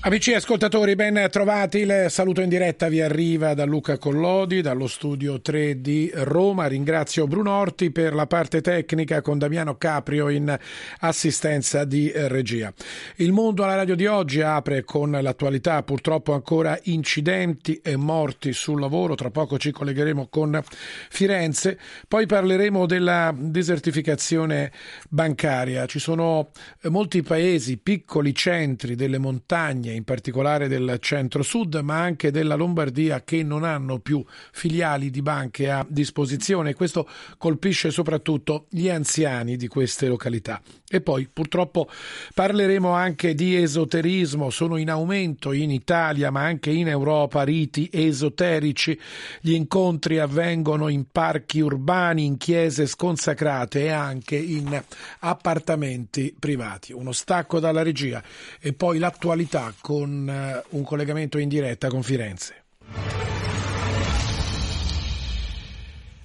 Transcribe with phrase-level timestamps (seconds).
[0.00, 1.78] Amici ascoltatori, ben trovati.
[1.78, 6.68] Il saluto in diretta vi arriva da Luca Collodi, dallo studio 3 di Roma.
[6.68, 10.56] Ringrazio Bruno Orti per la parte tecnica con Damiano Caprio in
[11.00, 12.72] assistenza di regia.
[13.16, 18.78] Il mondo alla radio di oggi apre con l'attualità, purtroppo ancora incidenti e morti sul
[18.78, 19.16] lavoro.
[19.16, 20.62] Tra poco ci collegheremo con
[21.10, 21.76] Firenze.
[22.06, 24.70] Poi parleremo della desertificazione
[25.08, 25.86] bancaria.
[25.86, 26.50] Ci sono
[26.82, 33.42] molti paesi, piccoli centri delle montagne in particolare del centro-sud, ma anche della Lombardia, che
[33.42, 36.74] non hanno più filiali di banche a disposizione.
[36.74, 40.60] Questo colpisce soprattutto gli anziani di queste località.
[40.90, 41.88] E poi purtroppo
[42.32, 48.98] parleremo anche di esoterismo, sono in aumento in Italia ma anche in Europa riti esoterici,
[49.40, 54.82] gli incontri avvengono in parchi urbani, in chiese sconsacrate e anche in
[55.20, 56.92] appartamenti privati.
[56.94, 58.22] Uno stacco dalla regia
[58.58, 62.64] e poi l'attualità con eh, un collegamento in diretta con Firenze.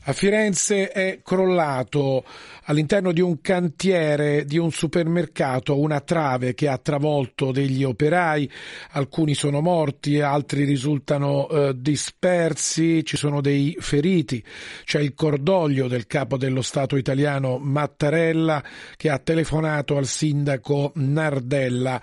[0.05, 2.25] A Firenze è crollato
[2.65, 8.49] all'interno di un cantiere di un supermercato una trave che ha travolto degli operai,
[8.91, 14.43] alcuni sono morti, altri risultano eh, dispersi, ci sono dei feriti,
[14.83, 18.63] c'è il cordoglio del capo dello Stato italiano Mattarella
[18.95, 22.01] che ha telefonato al sindaco Nardella.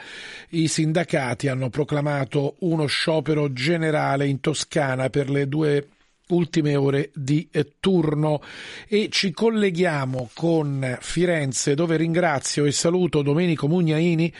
[0.50, 5.88] I sindacati hanno proclamato uno sciopero generale in Toscana per le due
[6.30, 8.40] ultime ore di eh, turno
[8.88, 14.32] e ci colleghiamo con Firenze dove ringrazio e saluto Domenico Mugnaini,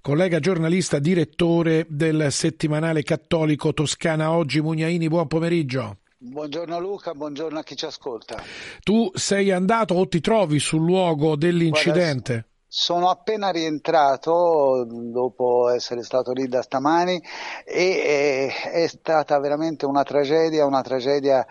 [0.00, 4.60] collega giornalista, direttore del settimanale cattolico Toscana Oggi.
[4.60, 5.98] Mugnaini, buon pomeriggio.
[6.20, 8.42] Buongiorno Luca, buongiorno a chi ci ascolta.
[8.82, 12.47] Tu sei andato o ti trovi sul luogo dell'incidente?
[12.70, 17.18] Sono appena rientrato dopo essere stato lì da stamani
[17.64, 21.46] e è stata veramente una tragedia, una tragedia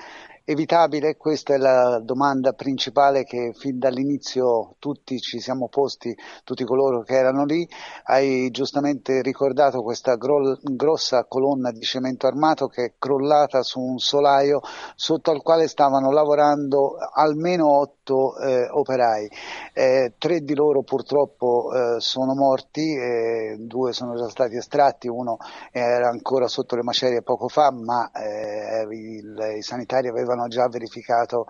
[0.46, 1.18] evitabile?
[1.18, 7.16] Questa è la domanda principale che fin dall'inizio tutti ci siamo posti, tutti coloro che
[7.16, 7.68] erano lì.
[8.04, 13.98] Hai giustamente ricordato questa gro- grossa colonna di cemento armato che è crollata su un
[13.98, 14.62] solaio
[14.96, 19.30] sotto al quale stavano lavorando almeno otto eh, operai.
[19.74, 25.38] Eh, tre di loro purtroppo eh, sono morti, eh, due sono già stati estratti, uno
[25.72, 31.46] era ancora sotto le macerie poco fa, ma eh, il, i sanitari avevano già verificato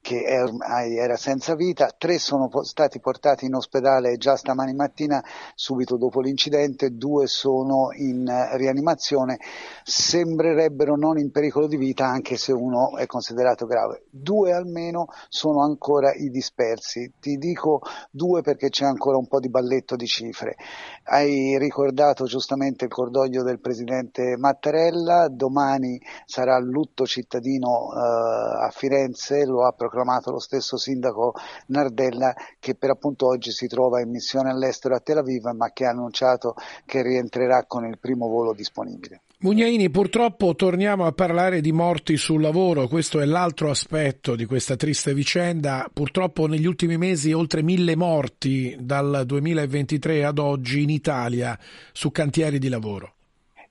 [0.00, 5.22] che era senza vita, tre sono stati portati in ospedale già stamani mattina
[5.54, 9.38] subito dopo l'incidente, due sono in rianimazione,
[9.84, 14.04] sembrerebbero non in pericolo di vita anche se uno è considerato grave.
[14.10, 17.80] Due almeno sono ancora i dispersi, ti dico
[18.10, 20.56] due perché c'è ancora un po' di balletto di cifre.
[21.04, 29.44] Hai ricordato giustamente il cordoglio del presidente Mattarella, domani sarà lutto cittadino eh, a Firenze,
[29.44, 31.34] lo ha proclamato lo stesso sindaco
[31.66, 35.86] Nardella che per appunto oggi si trova in missione all'estero a Tel Aviv ma che
[35.86, 39.22] ha annunciato che rientrerà con il primo volo disponibile.
[39.42, 44.76] Mugnaini, purtroppo torniamo a parlare di morti sul lavoro, questo è l'altro aspetto di questa
[44.76, 45.88] triste vicenda.
[45.90, 51.58] Purtroppo negli ultimi mesi oltre mille morti dal 2023 ad oggi in Italia
[51.90, 53.14] su cantieri di lavoro.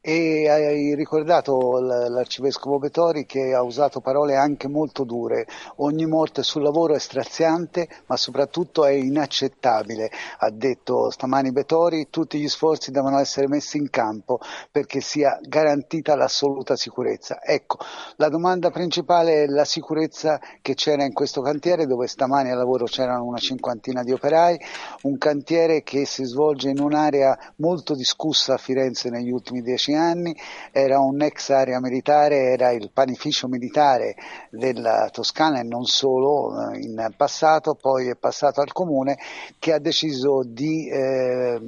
[0.01, 5.45] E hai ricordato l'arcivescovo Betori che ha usato parole anche molto dure.
[5.77, 10.09] Ogni morte sul lavoro è straziante, ma soprattutto è inaccettabile.
[10.37, 14.39] Ha detto stamani Betori, tutti gli sforzi devono essere messi in campo
[14.71, 17.43] perché sia garantita l'assoluta sicurezza.
[17.43, 17.79] Ecco,
[18.15, 22.85] la domanda principale è la sicurezza che c'era in questo cantiere dove stamani al lavoro
[22.85, 24.57] c'erano una cinquantina di operai,
[25.01, 30.35] un cantiere che si svolge in un'area molto discussa a Firenze negli ultimi dieci anni,
[30.71, 34.15] era un'ex area militare, era il panificio militare
[34.49, 39.17] della Toscana e non solo eh, in passato, poi è passato al comune
[39.59, 41.59] che ha deciso di eh,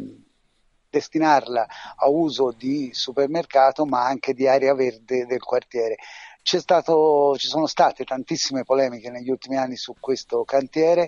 [0.90, 5.96] destinarla a uso di supermercato ma anche di area verde del quartiere.
[6.44, 11.08] Stato, ci sono state tantissime polemiche negli ultimi anni su questo cantiere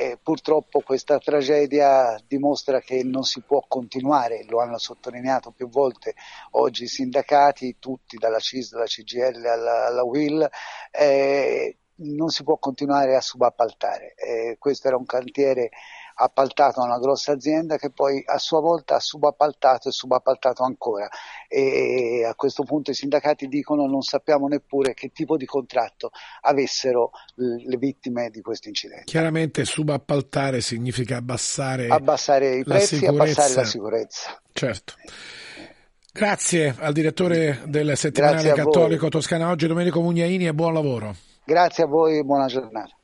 [0.00, 6.14] Eh, purtroppo questa tragedia dimostra che non si può continuare, lo hanno sottolineato più volte
[6.52, 10.48] oggi i sindacati, tutti dalla CIS, dalla CGL alla, alla WIL,
[10.92, 14.14] eh, non si può continuare a subappaltare.
[14.14, 15.70] Eh, questo era un cantiere
[16.20, 21.08] appaltato a una grossa azienda che poi a sua volta ha subappaltato e subappaltato ancora
[21.48, 26.10] e a questo punto i sindacati dicono non sappiamo neppure che tipo di contratto
[26.42, 29.04] avessero le vittime di questo incidente.
[29.04, 34.40] Chiaramente subappaltare significa abbassare, abbassare i prezzi e abbassare la sicurezza.
[34.52, 34.94] Certo.
[36.12, 39.10] Grazie al direttore del settimanale cattolico voi.
[39.10, 41.14] Toscana Oggi, Domenico Mugnaini e buon lavoro.
[41.44, 42.97] Grazie a voi e buona giornata.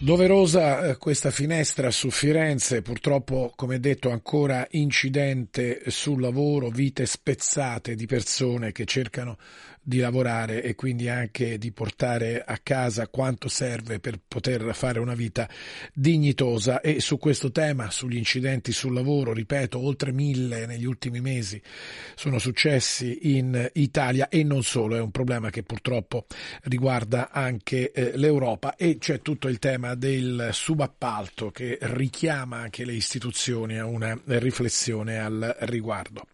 [0.00, 7.96] Doverosa eh, questa finestra su Firenze, purtroppo come detto ancora incidente sul lavoro, vite spezzate
[7.96, 9.38] di persone che cercano
[9.88, 15.14] di lavorare e quindi anche di portare a casa quanto serve per poter fare una
[15.14, 15.48] vita
[15.94, 16.82] dignitosa.
[16.82, 21.60] E su questo tema, sugli incidenti sul lavoro, ripeto, oltre mille negli ultimi mesi
[22.14, 26.26] sono successi in Italia e non solo, è un problema che purtroppo
[26.64, 28.76] riguarda anche eh, l'Europa.
[28.76, 35.18] E c'è tutto il tema del subappalto che richiama anche le istituzioni a una riflessione
[35.18, 36.26] al riguardo.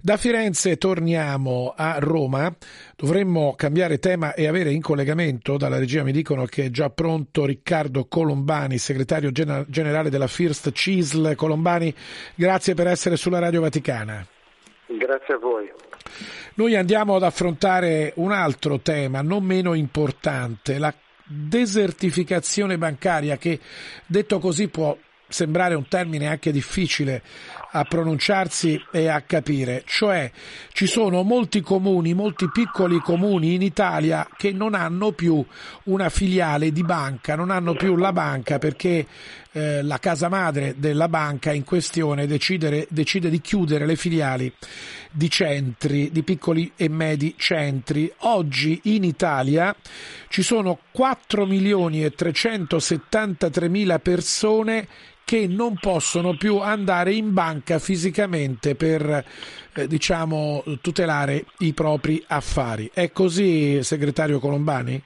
[0.00, 2.54] Da Firenze torniamo a Roma
[2.96, 7.44] Dovremmo cambiare tema e avere in collegamento, dalla regia mi dicono che è già pronto
[7.44, 11.34] Riccardo Colombani, segretario generale della First CISL.
[11.34, 11.94] Colombani,
[12.34, 14.24] grazie per essere sulla Radio Vaticana.
[14.86, 15.72] Grazie a voi.
[16.54, 20.94] Noi andiamo ad affrontare un altro tema non meno importante, la
[21.24, 23.58] desertificazione bancaria che
[24.06, 24.96] detto così può
[25.26, 27.22] sembrare un termine anche difficile
[27.76, 30.30] a pronunciarsi e a capire, cioè
[30.72, 35.44] ci sono molti comuni, molti piccoli comuni in Italia che non hanno più
[35.84, 39.04] una filiale di banca, non hanno più la banca perché
[39.50, 44.52] eh, la casa madre della banca in questione decide, decide di chiudere le filiali
[45.10, 48.12] di centri, di piccoli e medi centri.
[48.18, 49.74] Oggi in Italia
[50.28, 54.86] ci sono 4 milioni e 373 mila persone
[55.24, 59.24] che non possono più andare in banca fisicamente per
[59.72, 62.90] eh, diciamo tutelare i propri affari.
[62.92, 65.02] È così, segretario Colombani?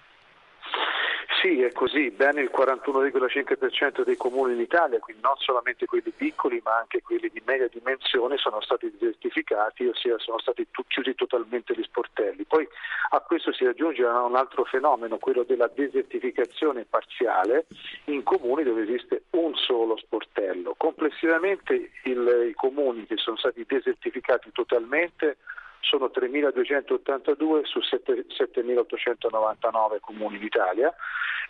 [1.40, 6.60] Sì, è così, bene il 41,5% dei comuni in Italia, quindi non solamente quelli piccoli
[6.64, 11.74] ma anche quelli di media dimensione sono stati desertificati, ossia sono stati t- chiusi totalmente
[11.76, 12.42] gli sportelli.
[12.42, 12.66] Poi
[13.10, 17.66] a questo si aggiunge un altro fenomeno, quello della desertificazione parziale
[18.06, 20.74] in comuni dove esiste un solo sportello.
[20.76, 25.36] Complessivamente il, i comuni che sono stati desertificati totalmente
[25.80, 30.94] sono 3.282 su 7.899 comuni d'Italia,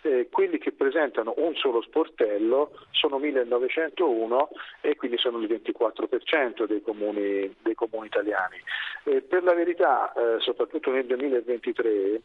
[0.01, 4.47] eh, quelli che presentano un solo sportello sono 1.901
[4.81, 8.57] e quindi sono il 24% dei comuni, dei comuni italiani.
[9.03, 12.21] Eh, per la verità, eh, soprattutto nel 2023,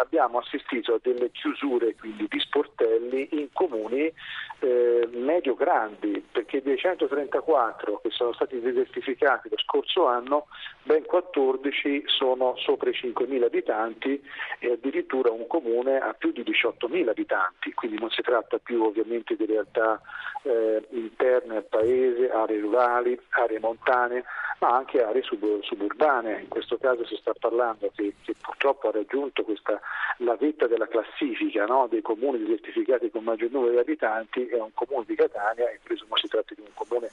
[0.00, 4.12] abbiamo assistito a delle chiusure quindi, di sportelli in comuni
[4.60, 10.46] eh, medio-grandi, perché dei 134 che sono stati desertificati lo scorso anno,
[10.82, 14.22] ben 14 sono sopra i 5.000 abitanti
[14.58, 19.36] e addirittura un comune ha più di 18.000 abitanti, quindi non si tratta più ovviamente
[19.36, 20.00] di realtà
[20.42, 24.24] eh, interne al paese, aree rurali, aree montane,
[24.60, 26.40] ma anche aree sub- suburbane.
[26.40, 29.80] In questo caso si sta parlando che, che purtroppo ha raggiunto questa,
[30.18, 31.86] la vetta della classifica no?
[31.88, 36.16] dei comuni desertificati con maggior numero di abitanti, è un comune di Catania e presumo
[36.16, 37.10] si tratti di un comune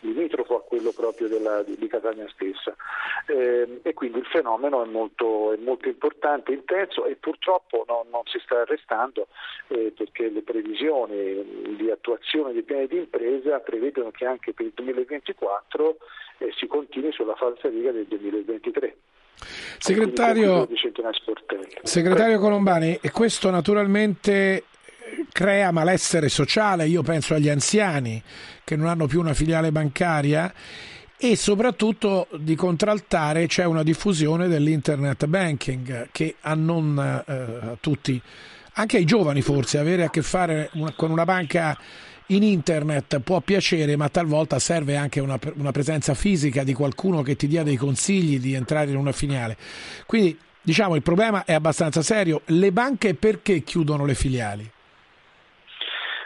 [0.00, 2.74] limitrofo a quello proprio della, di, Catania stessa.
[3.26, 8.22] Eh, e quindi il fenomeno è molto, è molto importante, intenso e purtroppo no, non
[8.24, 9.28] si sta arrestando
[9.68, 14.72] eh, perché le previsioni di attuazione dei piani di impresa prevedono che anche per il
[14.74, 15.96] 2024
[16.38, 18.96] eh, si continui sulla falsa riga del 2023.
[19.78, 20.68] Segretario,
[21.82, 24.64] segretario Colombani, e questo naturalmente
[25.32, 28.22] crea malessere sociale, io penso agli anziani
[28.64, 30.52] che non hanno più una filiale bancaria
[31.16, 38.20] e soprattutto di contraltare c'è una diffusione dell'internet banking che a non eh, a tutti,
[38.74, 41.78] anche ai giovani forse, avere a che fare una, con una banca
[42.34, 47.36] in internet può piacere, ma talvolta serve anche una, una, presenza fisica di qualcuno che
[47.36, 49.56] ti dia dei consigli di entrare in una filiale.
[50.06, 52.42] Quindi diciamo il problema è abbastanza serio.
[52.46, 54.70] Le banche perché chiudono le filiali?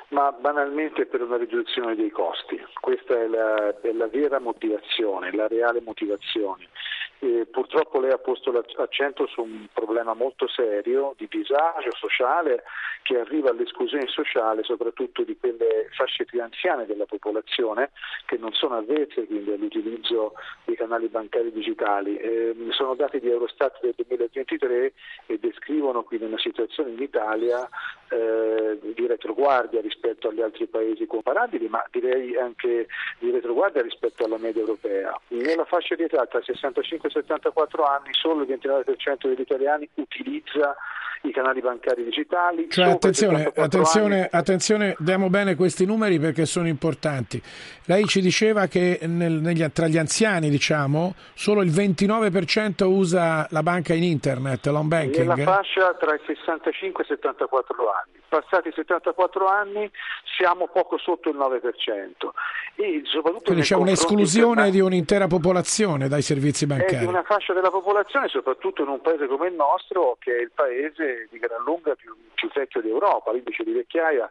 [0.08, 5.48] Ma banalmente per una riduzione dei costi, questa è la, è la vera motivazione, la
[5.48, 6.68] reale motivazione.
[7.18, 12.62] Eh, purtroppo lei ha posto l'accento su un problema molto serio di disagio sociale
[13.02, 17.92] che arriva all'esclusione sociale soprattutto di quelle fasce più anziane della popolazione
[18.26, 22.16] che non sono avvezze quindi all'utilizzo dei canali bancari digitali.
[22.18, 24.92] Eh, sono dati di Eurostat del 2023
[25.26, 27.66] e descrivono quindi una situazione in Italia
[28.08, 32.86] eh, di retroguardia rispetto agli altri paesi comparabili, ma direi anche
[33.18, 35.18] di retroguardia rispetto alla media europea.
[35.28, 40.76] Nella fascia di età tra 65 e 74 anni solo il 29% degli italiani utilizza
[41.22, 42.68] i canali bancari digitali.
[42.70, 47.42] Cioè, attenzione, attenzione, attenzione, diamo bene questi numeri perché sono importanti.
[47.86, 53.62] Lei ci diceva che nel, negli, tra gli anziani, diciamo, solo il 29% usa la
[53.62, 55.28] banca in internet, l'home banking.
[55.28, 57.95] Nella fascia tra i 65 e i 74 anni.
[58.28, 59.90] Passati i 74 anni
[60.36, 62.30] siamo poco sotto il 9%.
[62.74, 63.02] E
[63.44, 66.96] Quindi c'è un'esclusione di un'intera popolazione dai servizi bancari.
[66.96, 70.40] È di una fascia della popolazione, soprattutto in un paese come il nostro, che è
[70.40, 74.28] il paese di gran lunga più, più vecchio d'Europa, l'indice di vecchiaia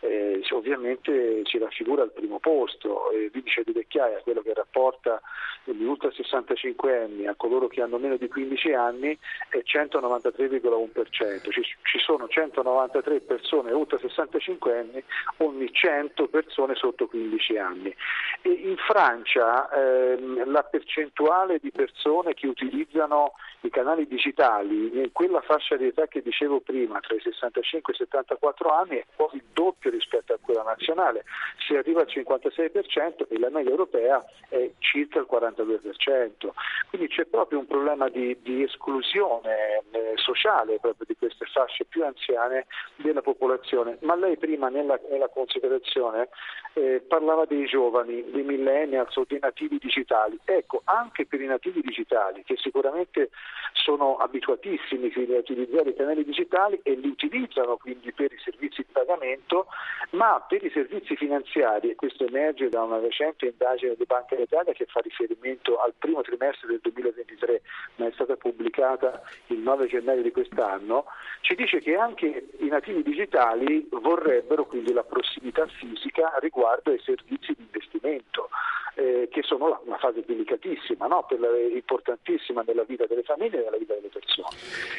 [0.00, 5.20] eh, ovviamente ci raffigura al primo posto, eh, l'indice di vecchiaia, quello che rapporta
[5.64, 11.62] gli ultra 65 anni a coloro che hanno meno di 15 anni, è 193,1%, ci,
[11.82, 15.02] ci sono 193 persone ultra 65 anni
[15.38, 17.94] ogni 100 persone sotto 15 anni.
[18.42, 25.40] E in Francia ehm, la percentuale di persone che utilizzano i canali digitali in quella
[25.40, 29.36] fascia di età che dicevo prima, tra i 65 e i 74 anni, è quasi
[29.36, 31.24] il doppio rispetto a quella nazionale,
[31.66, 36.48] si arriva al 56% e la media europea è circa il 42%.
[36.88, 42.04] Quindi c'è proprio un problema di, di esclusione eh, sociale proprio di queste fasce più
[42.04, 42.66] anziane
[42.98, 43.98] della popolazione.
[44.02, 46.28] Ma lei prima nella, nella considerazione
[46.74, 50.38] eh, parlava dei giovani, dei millennials o dei nativi digitali.
[50.44, 53.30] Ecco, anche per i nativi digitali, che sicuramente
[53.72, 58.92] sono abituatissimi a utilizzare i canali digitali e li utilizzano quindi per i servizi di
[58.92, 59.66] pagamento,
[60.10, 64.72] ma per i servizi finanziari, e questo emerge da una recente indagine di Banca d'Italia
[64.72, 67.62] che fa riferimento al primo trimestre del 2023,
[67.96, 71.06] ma è stata pubblicata il 9 gennaio di quest'anno,
[71.40, 77.54] ci dice che anche i nativi digitali vorrebbero quindi la prossimità fisica riguardo ai servizi
[77.56, 78.48] di investimento
[78.94, 81.26] eh, che sono una fase delicatissima, no?
[81.38, 84.48] la, importantissima nella vita delle famiglie e nella vita delle persone.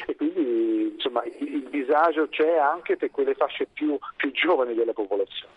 [0.08, 4.94] E quindi insomma, il, il disagio c'è anche per quelle fasce più, più giovani della
[4.94, 5.52] popolazione.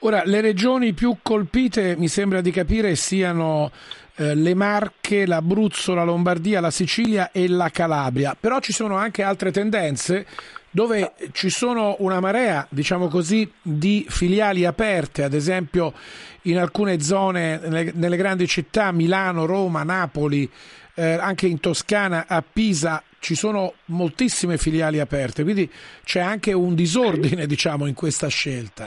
[0.00, 3.70] Ora, le regioni più colpite mi sembra di capire siano
[4.16, 9.22] eh, le Marche, l'Abruzzo, la Lombardia, la Sicilia e la Calabria, però ci sono anche
[9.22, 10.26] altre tendenze
[10.74, 15.92] dove ci sono una marea, diciamo così, di filiali aperte, ad esempio
[16.42, 17.60] in alcune zone,
[17.94, 20.50] nelle, grandi città, Milano, Roma, Napoli,
[20.96, 25.70] eh, anche in Toscana, a Pisa, ci sono moltissime filiali aperte, quindi
[26.02, 28.86] c'è anche un disordine, diciamo, in questa scelta.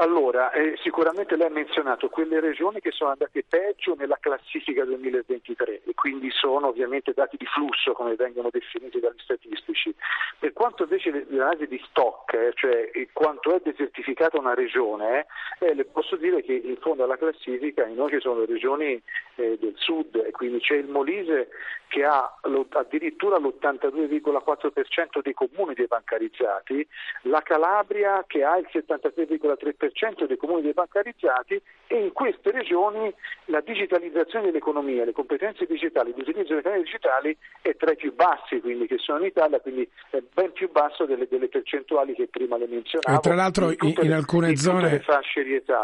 [0.00, 5.82] Allora, eh, sicuramente lei ha menzionato quelle regioni che sono andate peggio nella classifica 2023
[5.84, 9.94] e quindi sono ovviamente dati di flusso come vengono definiti dagli statistici.
[10.38, 15.26] Per quanto invece l'analisi di stock, eh, cioè quanto è desertificata una regione,
[15.58, 19.02] eh, le posso dire che in fondo alla classifica in noi ci sono le regioni
[19.34, 21.50] eh, del sud e quindi c'è il Molise
[21.88, 22.38] che ha
[22.70, 26.86] addirittura l'82,4% dei comuni debancarizzati,
[27.22, 29.89] la Calabria che ha il 73,3%
[30.26, 33.12] dei comuni debancarizzati e in queste regioni
[33.46, 38.60] la digitalizzazione dell'economia, le competenze digitali, l'utilizzo dei canali digitali è tra i più bassi
[38.60, 42.56] quindi, che sono in Italia, quindi è ben più basso delle, delle percentuali che prima
[42.56, 43.18] le menzionavo.
[43.18, 45.02] E tra l'altro in, in, in alcune zone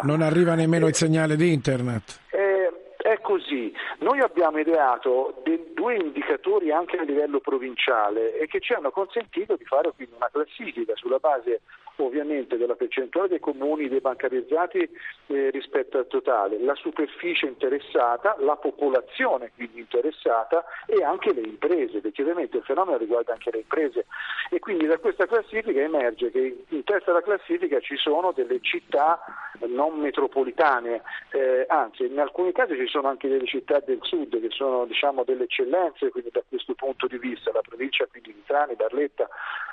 [0.03, 2.21] non arriva nemmeno il segnale di internet.
[2.31, 3.73] Eh, è così.
[3.99, 5.43] Noi abbiamo ideato
[5.75, 10.29] due indicatori anche a livello provinciale e che ci hanno consentito di fare quindi una
[10.33, 11.61] classifica sulla base
[11.97, 14.88] ovviamente della percentuale dei comuni debancarizzati
[15.26, 22.00] eh, rispetto al totale, la superficie interessata, la popolazione quindi interessata e anche le imprese,
[22.00, 24.07] perché ovviamente il fenomeno riguarda anche le imprese.
[24.50, 29.21] E quindi da questa classifica emerge che in testa alla classifica ci sono delle città
[29.67, 34.50] non metropolitane, eh, anzi in alcuni casi ci sono anche delle città del sud che
[34.50, 38.75] sono diciamo, delle eccellenze, quindi da questo punto di vista la provincia quindi di Trani,
[38.75, 39.29] Barletta,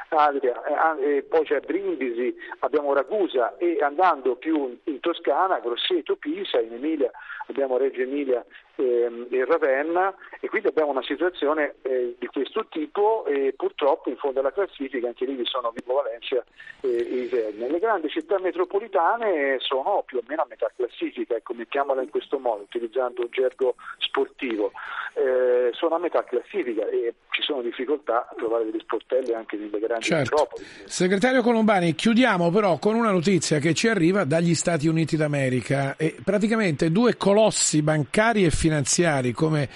[0.10, 2.13] Adria, eh, e poi c'è Brindisi,
[2.60, 7.12] abbiamo Ragusa e andando più in Toscana, Grosseto, Pisa, in Emilia
[7.48, 8.44] abbiamo Reggio Emilia
[8.76, 14.18] ehm, e Ravenna e quindi abbiamo una situazione eh, di questo tipo e purtroppo in
[14.18, 16.44] fondo alla classifica anche lì vi sono Vibo Valencia
[16.82, 17.68] e Isernia.
[17.68, 22.40] Le grandi città metropolitane sono più o meno a metà classifica, ecco, mettiamola in questo
[22.40, 24.72] modo, utilizzando un gergo sportivo,
[25.14, 29.80] eh, sono a metà classifica e ci sono difficoltà a trovare degli sportelli anche nelle
[29.80, 30.36] grandi certo.
[30.36, 30.66] metropoli.
[30.86, 36.16] Segretario Colombani, chiudiamo però con una notizia che ci arriva dagli Stati Uniti d'America e
[36.24, 39.68] praticamente due colossi bancari e finanziari come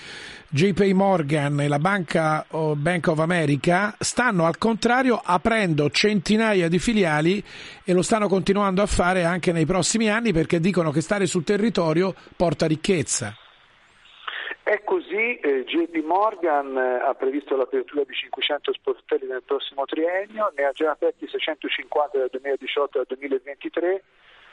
[0.50, 7.44] JP Morgan e la banca Bank of America stanno al contrario aprendo centinaia di filiali
[7.84, 11.44] e lo stanno continuando a fare anche nei prossimi anni perché dicono che stare sul
[11.44, 13.36] territorio porta ricchezza.
[14.64, 20.52] È così, eh, JP Morgan eh, ha previsto l'apertura di 500 sportelli nel prossimo triennio,
[20.56, 24.04] ne ha già aperti 650 dal 2018 al 2023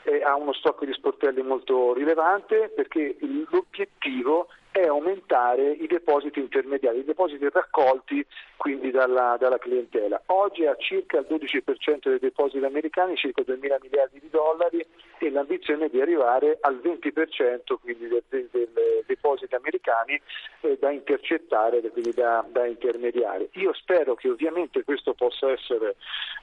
[0.05, 3.17] e ha uno stock di sportelli molto rilevante perché
[3.49, 8.25] l'obiettivo è aumentare i depositi intermediari, i depositi raccolti
[8.57, 10.21] quindi dalla, dalla clientela.
[10.25, 14.85] Oggi ha circa il 12% dei depositi americani, circa 2 mila miliardi di dollari
[15.17, 20.21] e l'ambizione è di arrivare al 20% quindi dei, dei, dei depositi americani
[20.59, 23.47] eh, da intercettare, quindi da, da, intermediari.
[23.53, 25.95] Io spero che ovviamente questo possa essere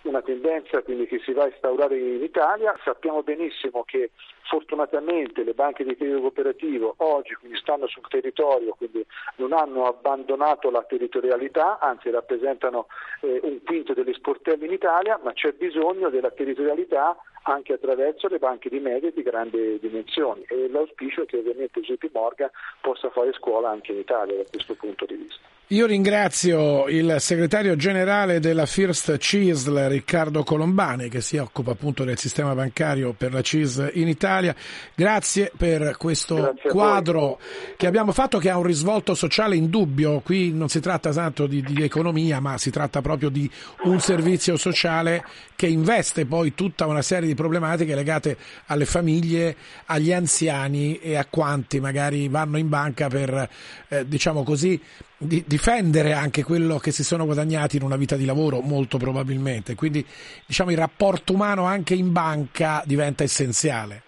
[0.04, 4.10] una tendenza che si va a instaurare in Italia, sappiamo benissimo che
[4.44, 9.04] fortunatamente le banche di credito cooperativo oggi stanno sul territorio, quindi
[9.36, 12.86] non hanno abbandonato la territorialità, anzi rappresentano
[13.20, 18.38] eh, un quinto degli sportelli in Italia, ma c'è bisogno della territorialità anche attraverso le
[18.38, 23.10] banche di medie e di grandi dimensioni e l'auspicio è che ovviamente JP Morgan possa
[23.10, 25.51] fare scuola anche in Italia da questo punto di vista.
[25.68, 32.18] Io ringrazio il segretario generale della First CISL, Riccardo Colombani, che si occupa appunto del
[32.18, 34.54] sistema bancario per la CISL in Italia.
[34.94, 37.40] Grazie per questo Grazie quadro
[37.78, 40.20] che abbiamo fatto che ha un risvolto sociale indubbio.
[40.20, 43.50] Qui non si tratta tanto di, di economia, ma si tratta proprio di
[43.84, 45.24] un servizio sociale
[45.56, 51.24] che investe poi tutta una serie di problematiche legate alle famiglie, agli anziani e a
[51.24, 53.48] quanti magari vanno in banca per,
[53.88, 54.78] eh, diciamo così,
[55.22, 59.74] di difendere anche quello che si sono guadagnati in una vita di lavoro, molto probabilmente.
[59.74, 60.04] Quindi
[60.46, 64.02] diciamo il rapporto umano anche in banca diventa essenziale.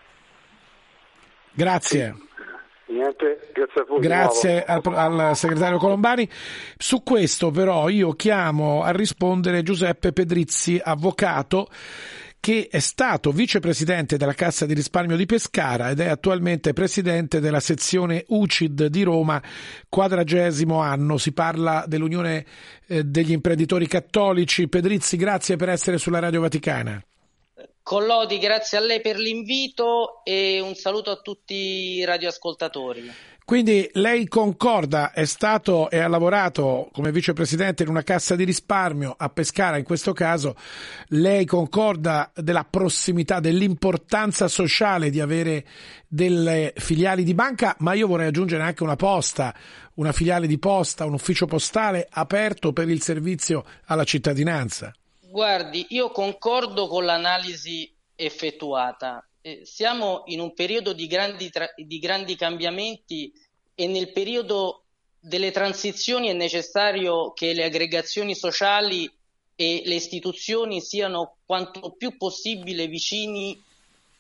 [1.52, 2.16] Grazie.
[2.86, 3.84] Niente, grazie.
[3.98, 6.28] Grazie al, al, segretario Colombani.
[6.76, 11.68] Su questo però io chiamo a rispondere Giuseppe Pedrizzi, avvocato
[12.44, 17.58] che è stato vicepresidente della Cassa di risparmio di Pescara ed è attualmente presidente della
[17.58, 19.42] sezione UCID di Roma,
[19.88, 21.16] quadragesimo anno.
[21.16, 22.44] Si parla dell'Unione
[22.86, 24.68] eh, degli imprenditori cattolici.
[24.68, 27.02] Pedrizzi, grazie per essere sulla Radio Vaticana.
[27.82, 33.10] Collodi, grazie a lei per l'invito e un saluto a tutti i radioascoltatori.
[33.46, 39.14] Quindi lei concorda, è stato e ha lavorato come vicepresidente in una cassa di risparmio
[39.18, 40.56] a Pescara in questo caso,
[41.08, 45.66] lei concorda della prossimità, dell'importanza sociale di avere
[46.08, 49.54] delle filiali di banca, ma io vorrei aggiungere anche una posta,
[49.96, 54.90] una filiale di posta, un ufficio postale aperto per il servizio alla cittadinanza.
[55.20, 61.98] Guardi, io concordo con l'analisi effettuata eh, siamo in un periodo di grandi, tra- di
[61.98, 63.30] grandi cambiamenti
[63.74, 64.84] e nel periodo
[65.20, 69.10] delle transizioni è necessario che le aggregazioni sociali
[69.54, 73.62] e le istituzioni siano quanto più possibile vicini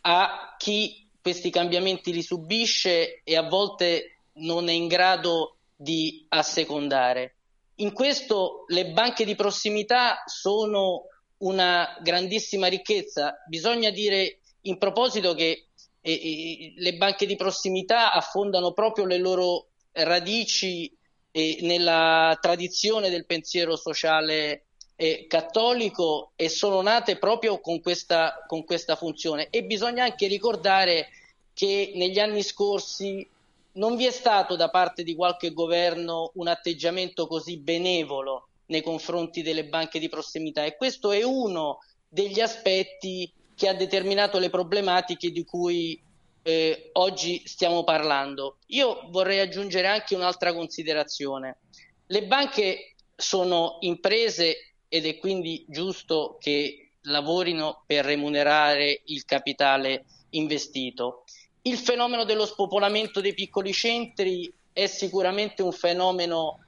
[0.02, 7.36] a chi questi cambiamenti li subisce e a volte non è in grado di assecondare.
[7.76, 11.06] In questo le banche di prossimità sono
[11.38, 13.42] una grandissima ricchezza.
[13.48, 15.66] Bisogna dire in proposito che
[16.00, 20.92] eh, eh, le banche di prossimità affondano proprio le loro radici
[21.30, 28.64] eh, nella tradizione del pensiero sociale eh, cattolico e sono nate proprio con questa, con
[28.64, 29.48] questa funzione.
[29.50, 31.08] E bisogna anche ricordare
[31.52, 33.26] che negli anni scorsi
[33.72, 39.42] non vi è stato da parte di qualche governo un atteggiamento così benevolo nei confronti
[39.42, 45.30] delle banche di prossimità e questo è uno degli aspetti che ha determinato le problematiche
[45.30, 46.00] di cui
[46.42, 48.58] eh, oggi stiamo parlando.
[48.66, 51.58] Io vorrei aggiungere anche un'altra considerazione.
[52.06, 61.24] Le banche sono imprese ed è quindi giusto che lavorino per remunerare il capitale investito.
[61.62, 66.58] Il fenomeno dello spopolamento dei piccoli centri è sicuramente un fenomeno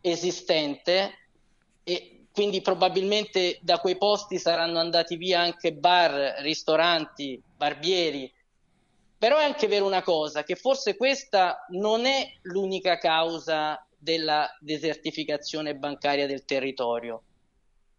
[0.00, 1.18] esistente
[1.82, 8.30] e quindi probabilmente da quei posti saranno andati via anche bar, ristoranti, barbieri.
[9.16, 15.76] Però è anche vero una cosa, che forse questa non è l'unica causa della desertificazione
[15.76, 17.22] bancaria del territorio.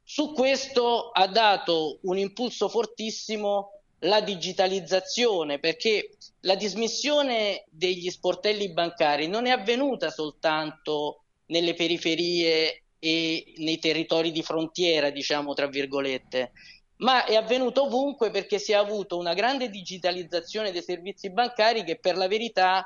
[0.04, 9.28] Su questo ha dato un impulso fortissimo la digitalizzazione, perché la dismissione degli sportelli bancari
[9.28, 16.54] non è avvenuta soltanto nelle periferie e nei territori di frontiera, diciamo tra virgolette,
[16.98, 22.00] ma è avvenuto ovunque perché si è avuto una grande digitalizzazione dei servizi bancari che
[22.00, 22.84] per la verità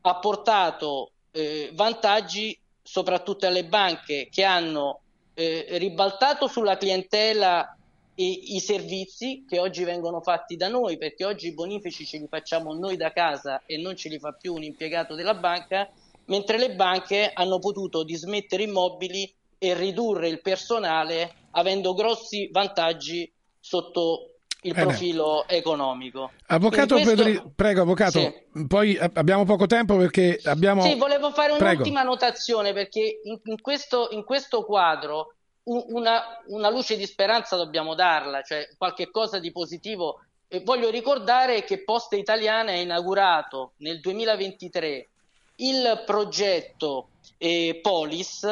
[0.00, 5.02] ha portato eh, vantaggi soprattutto alle banche che hanno
[5.34, 7.76] eh, ribaltato sulla clientela
[8.16, 12.26] i, i servizi che oggi vengono fatti da noi, perché oggi i bonifici ce li
[12.26, 15.88] facciamo noi da casa e non ce li fa più un impiegato della banca,
[16.24, 24.36] mentre le banche hanno potuto dismettere immobili e ridurre il personale avendo grossi vantaggi sotto
[24.62, 24.86] il Bene.
[24.86, 26.32] profilo economico.
[26.46, 27.14] Avvocato questo...
[27.14, 28.66] Pedri, prego avvocato, sì.
[28.66, 30.80] poi abbiamo poco tempo perché abbiamo...
[30.82, 32.10] Sì, volevo fare un'ultima prego.
[32.14, 38.40] notazione perché in, in, questo, in questo quadro una, una, luce di speranza dobbiamo darla,
[38.42, 40.24] cioè qualche cosa di positivo.
[40.48, 45.08] E voglio ricordare che Poste Italiane ha inaugurato nel 2023
[45.56, 48.46] il progetto eh, Polis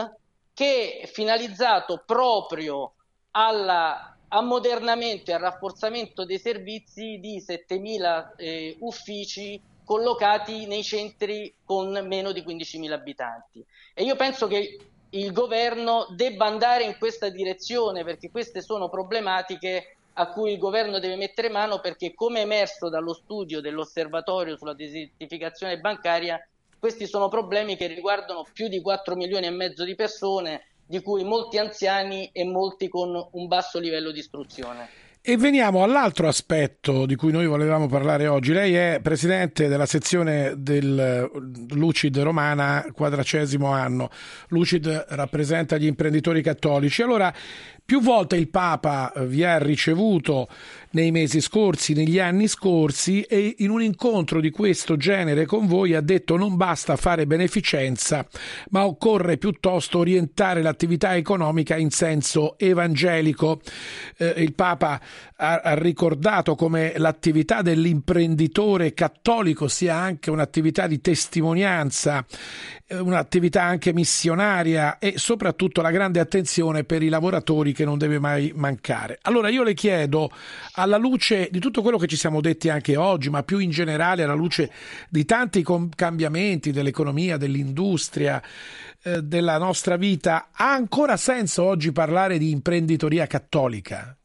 [0.59, 2.94] che è finalizzato proprio
[3.31, 12.05] alla ammodernamento e al rafforzamento dei servizi di 7.000 eh, uffici collocati nei centri con
[12.09, 13.64] meno di 15.000 abitanti.
[13.94, 14.77] E io penso che
[15.11, 20.99] il governo debba andare in questa direzione perché queste sono problematiche a cui il governo
[20.99, 26.37] deve mettere mano perché come emerso dallo studio dell'osservatorio sulla desertificazione bancaria
[26.79, 31.23] questi sono problemi che riguardano più di 4 milioni e mezzo di persone di cui
[31.23, 34.88] molti anziani e molti con un basso livello di istruzione.
[35.21, 38.53] E veniamo all'altro aspetto di cui noi volevamo parlare oggi.
[38.55, 41.29] Lei è presidente della sezione del
[41.71, 44.09] Lucid Romana, quadracesimo anno.
[44.49, 47.03] Lucid rappresenta gli imprenditori cattolici.
[47.03, 47.35] Allora,
[47.85, 50.49] più volte il Papa vi ha ricevuto
[50.90, 55.94] nei mesi scorsi, negli anni scorsi e in un incontro di questo genere con voi
[55.94, 58.27] ha detto non basta fare beneficenza,
[58.70, 63.61] ma occorre piuttosto orientare l'attività economica in senso evangelico.
[64.16, 65.01] Eh, il Papa
[65.37, 72.24] ha, ha ricordato come l'attività dell'imprenditore cattolico sia anche un'attività di testimonianza
[72.90, 78.53] un'attività anche missionaria e soprattutto la grande attenzione per i lavoratori che non deve mai
[78.55, 79.18] mancare.
[79.22, 80.31] Allora io le chiedo,
[80.79, 84.23] alla luce di tutto quello che ci siamo detti anche oggi, ma più in generale
[84.23, 84.71] alla luce
[85.09, 85.64] di tanti
[85.95, 88.41] cambiamenti dell'economia, dell'industria,
[89.03, 94.17] eh, della nostra vita, ha ancora senso oggi parlare di imprenditoria cattolica?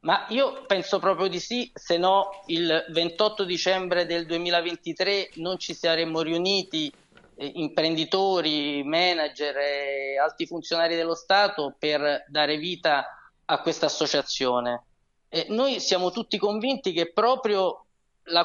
[0.00, 5.72] Ma io penso proprio di sì, se no il 28 dicembre del 2023 non ci
[5.72, 6.92] saremmo riuniti
[7.40, 13.06] imprenditori, manager e alti funzionari dello Stato per dare vita
[13.44, 14.87] a questa associazione.
[15.28, 17.84] E noi siamo tutti convinti che proprio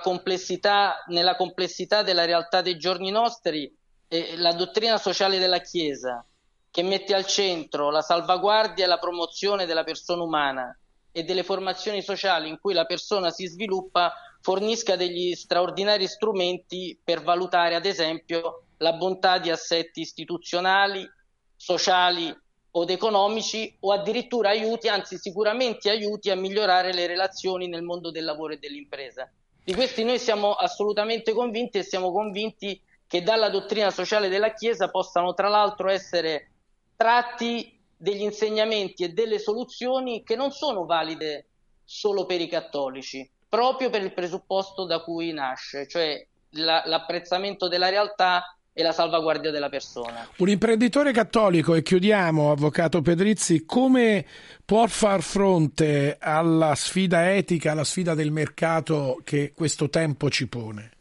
[0.01, 3.73] complessità, nella complessità della realtà dei giorni nostri,
[4.07, 6.25] eh, la dottrina sociale della Chiesa,
[6.71, 10.77] che mette al centro la salvaguardia e la promozione della persona umana
[11.11, 17.21] e delle formazioni sociali in cui la persona si sviluppa, fornisca degli straordinari strumenti per
[17.21, 21.07] valutare, ad esempio, la bontà di assetti istituzionali,
[21.55, 22.35] sociali
[22.75, 28.23] od economici o addirittura aiuti, anzi sicuramente aiuti a migliorare le relazioni nel mondo del
[28.23, 29.29] lavoro e dell'impresa.
[29.63, 34.89] Di questi noi siamo assolutamente convinti e siamo convinti che dalla dottrina sociale della Chiesa
[34.89, 36.49] possano tra l'altro essere
[36.95, 41.45] tratti degli insegnamenti e delle soluzioni che non sono valide
[41.83, 47.89] solo per i cattolici, proprio per il presupposto da cui nasce, cioè la, l'apprezzamento della
[47.89, 50.27] realtà e la salvaguardia della persona.
[50.37, 54.25] Un imprenditore cattolico, e chiudiamo, Avvocato Pedrizzi, come
[54.65, 60.91] può far fronte alla sfida etica, alla sfida del mercato che questo tempo ci pone?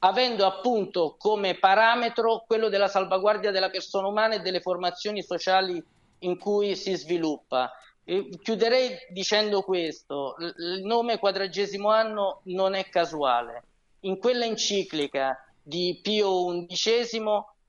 [0.00, 5.80] Avendo appunto come parametro quello della salvaguardia della persona umana e delle formazioni sociali
[6.20, 7.70] in cui si sviluppa.
[8.04, 13.62] E chiuderei dicendo questo, il nome quadragesimo anno non è casuale.
[14.00, 17.22] In quella enciclica di Pio XI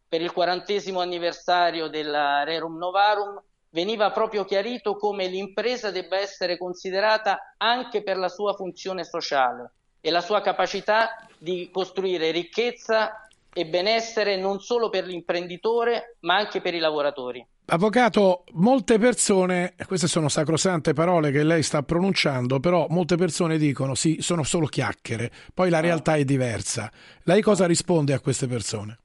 [0.08, 7.56] per il quarantesimo anniversario della Rerum Novarum veniva proprio chiarito come l'impresa debba essere considerata
[7.58, 14.36] anche per la sua funzione sociale e la sua capacità di costruire ricchezza e benessere
[14.38, 17.45] non solo per l'imprenditore ma anche per i lavoratori.
[17.65, 23.95] Avvocato, molte persone, queste sono sacrosante parole che lei sta pronunciando, però molte persone dicono
[23.95, 26.91] sì, sono solo chiacchiere, poi la realtà è diversa.
[27.23, 28.99] Lei cosa risponde a queste persone?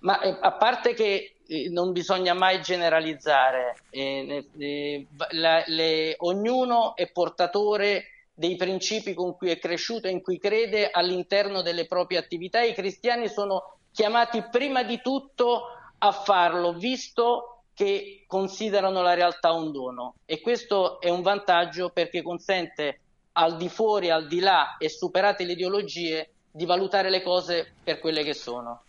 [0.00, 6.94] Ma eh, a parte che eh, non bisogna mai generalizzare, eh, eh, la, le, ognuno
[6.94, 12.18] è portatore dei principi con cui è cresciuto e in cui crede all'interno delle proprie
[12.18, 12.62] attività.
[12.62, 15.64] I cristiani sono chiamati prima di tutto
[15.98, 22.22] a farlo, visto che considerano la realtà un dono e questo è un vantaggio perché
[22.22, 23.00] consente
[23.32, 27.98] al di fuori, al di là e superate le ideologie di valutare le cose per
[27.98, 28.84] quelle che sono.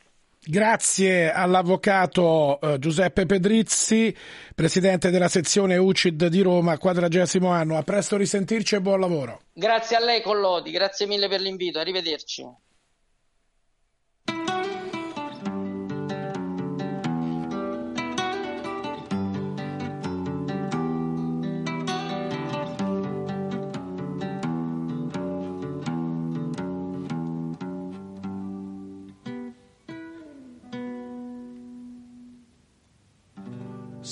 [0.47, 4.15] Grazie all'avvocato eh, Giuseppe Pedrizzi,
[4.53, 7.77] presidente della sezione UCID di Roma, quadragesimo anno.
[7.77, 9.41] A presto risentirci e buon lavoro.
[9.51, 12.47] Grazie a lei Collodi, grazie mille per l'invito, arrivederci.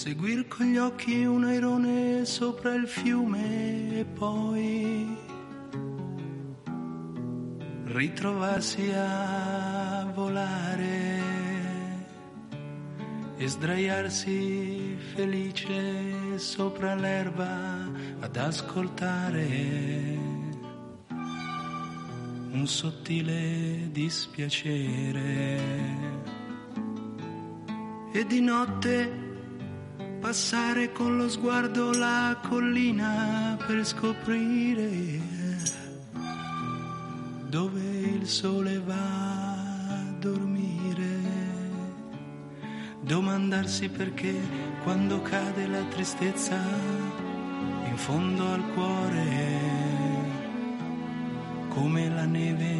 [0.04, 5.18] Seguir con gli occhi un airone sopra il fiume e poi
[7.86, 11.22] ritrovarsi a volare
[13.38, 17.90] e sdraiarsi felice sopra l'erba
[18.20, 19.48] ad ascoltare
[22.52, 25.62] un sottile dispiacere.
[28.12, 29.23] E di notte
[30.24, 35.20] passare con lo sguardo la collina per scoprire
[37.50, 41.20] dove il sole va a dormire.
[43.02, 44.34] Domandarsi perché
[44.84, 46.58] quando cade la tristezza
[47.90, 49.28] in fondo al cuore,
[51.68, 52.74] come la neve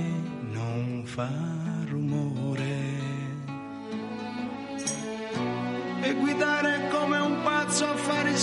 [0.50, 1.30] non fa
[1.90, 2.73] rumore.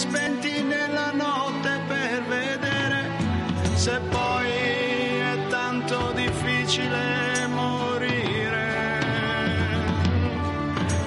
[0.01, 2.99] Spenti nella notte per vedere
[3.75, 8.69] se poi è tanto difficile morire.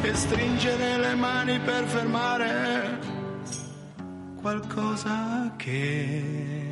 [0.03, 2.99] E stringere le mani per fermare
[4.39, 6.71] qualcosa che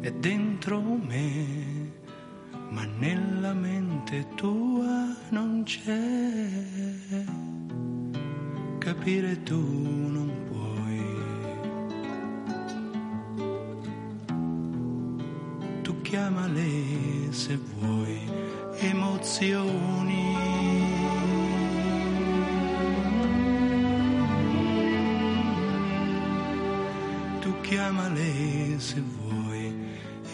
[0.00, 1.66] è dentro me
[2.70, 7.26] ma nella mente tua non c'è.
[8.78, 10.27] Capire tu non
[16.28, 18.20] chiamale se vuoi
[18.80, 20.36] emozioni.
[27.40, 29.74] Tu chiamale se vuoi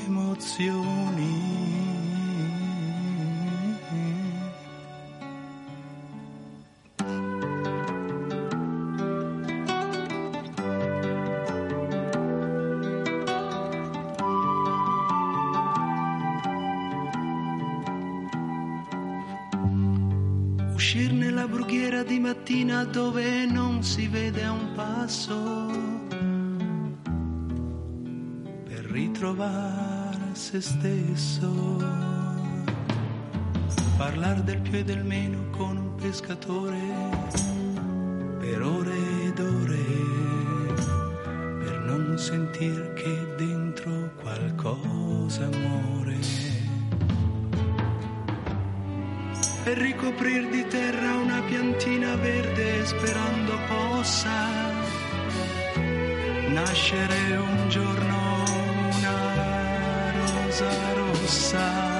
[0.06, 1.63] emozioni.
[22.24, 25.68] Mattina dove non si vede un passo
[28.64, 31.50] per ritrovare se stesso.
[33.98, 36.80] Parlare del più e del meno con un pescatore
[38.38, 39.84] per ore ed ore
[41.62, 45.92] per non sentir che dentro qualcosa muore.
[49.66, 50.83] e ricoprir di verde
[52.84, 54.50] sperando possa
[56.48, 58.44] nascere un giorno
[58.98, 61.93] una rosa rossa.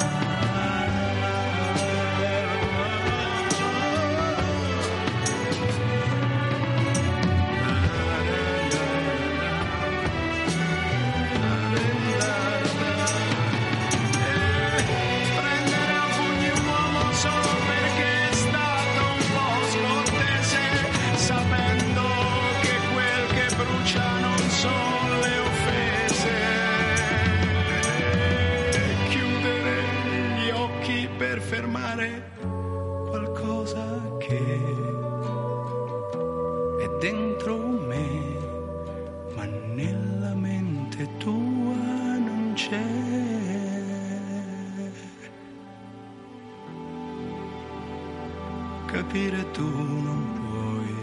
[48.95, 49.67] capire tu
[50.07, 50.95] non puoi.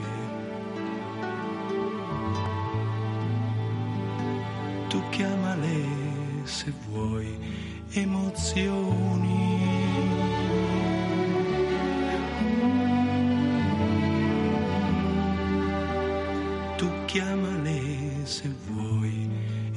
[4.89, 5.77] Tu chiamale
[6.45, 7.37] se vuoi
[8.03, 9.43] emozioni.
[16.77, 17.79] Tu chiamale
[18.23, 19.29] se vuoi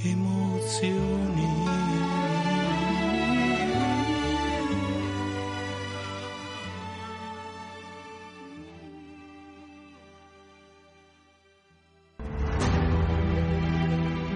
[0.04, 1.63] emozioni.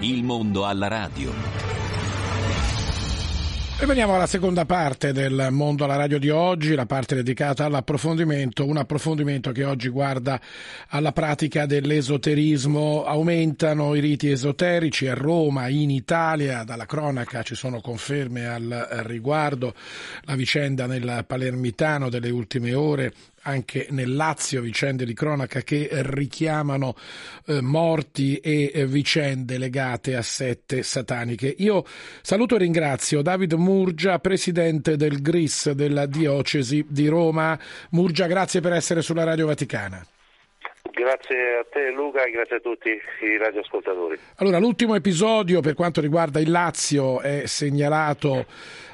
[0.01, 1.29] Il mondo alla radio.
[3.81, 8.65] E veniamo alla seconda parte del mondo alla radio di oggi, la parte dedicata all'approfondimento,
[8.65, 10.39] un approfondimento che oggi guarda
[10.87, 13.03] alla pratica dell'esoterismo.
[13.03, 19.73] Aumentano i riti esoterici a Roma, in Italia, dalla cronaca ci sono conferme al riguardo,
[20.21, 26.95] la vicenda nel palermitano delle ultime ore anche nel Lazio vicende di cronaca che richiamano
[27.47, 31.53] eh, morti e eh, vicende legate a sette sataniche.
[31.57, 31.83] Io
[32.21, 37.57] saluto e ringrazio David Murgia, presidente del GRIS della diocesi di Roma.
[37.91, 40.05] Murgia, grazie per essere sulla Radio Vaticana.
[40.91, 44.17] Grazie a te Luca e grazie a tutti i radioascoltatori.
[44.37, 48.45] Allora, l'ultimo episodio per quanto riguarda il Lazio è segnalato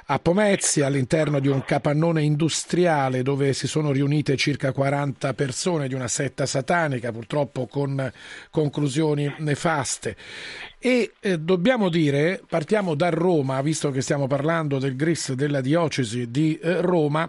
[0.07, 5.95] a Pomezia all'interno di un capannone industriale dove si sono riunite circa 40 persone di
[5.95, 8.11] una setta satanica, purtroppo con
[8.51, 10.15] conclusioni nefaste.
[10.77, 16.29] E eh, dobbiamo dire, partiamo da Roma, visto che stiamo parlando del GRIS della diocesi
[16.29, 17.27] di eh, Roma,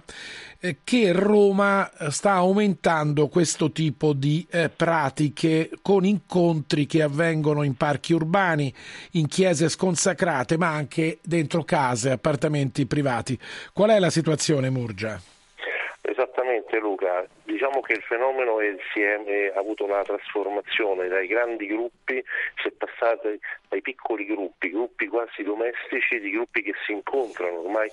[0.83, 7.77] che Roma eh, sta aumentando questo tipo di eh, pratiche con incontri che avvengono in
[7.77, 8.73] parchi urbani,
[9.13, 13.39] in chiese sconsacrate, ma anche dentro case, appartamenti privati.
[13.73, 15.21] Qual è la situazione, Murgia?
[16.01, 22.23] Esattamente Luca, diciamo che il fenomeno insieme ha avuto una trasformazione dai grandi gruppi,
[22.63, 23.29] si è passato
[23.69, 27.89] ai piccoli gruppi, gruppi quasi domestici, di gruppi che si incontrano ormai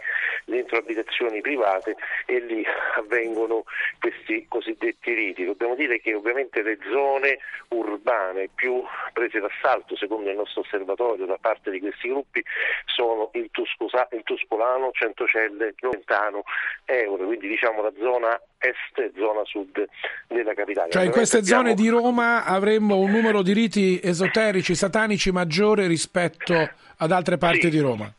[0.45, 2.63] dentro abitazioni private e lì
[2.95, 3.63] avvengono
[3.99, 5.45] questi cosiddetti riti.
[5.45, 8.81] Dobbiamo dire che ovviamente le zone urbane più
[9.13, 12.43] prese d'assalto, secondo il nostro osservatorio, da parte di questi gruppi
[12.86, 16.43] sono il, Tuscosa, il Tuscolano, Centocelle, Noventano,
[16.86, 19.86] Euro, quindi diciamo la zona est e zona sud
[20.27, 20.89] della capitale.
[20.91, 21.63] Cioè in queste abbiamo...
[21.63, 25.31] zone di Roma avremmo un numero di riti esoterici, satanici
[25.63, 27.69] maggiore rispetto ad altre parti sì.
[27.69, 28.13] di Roma?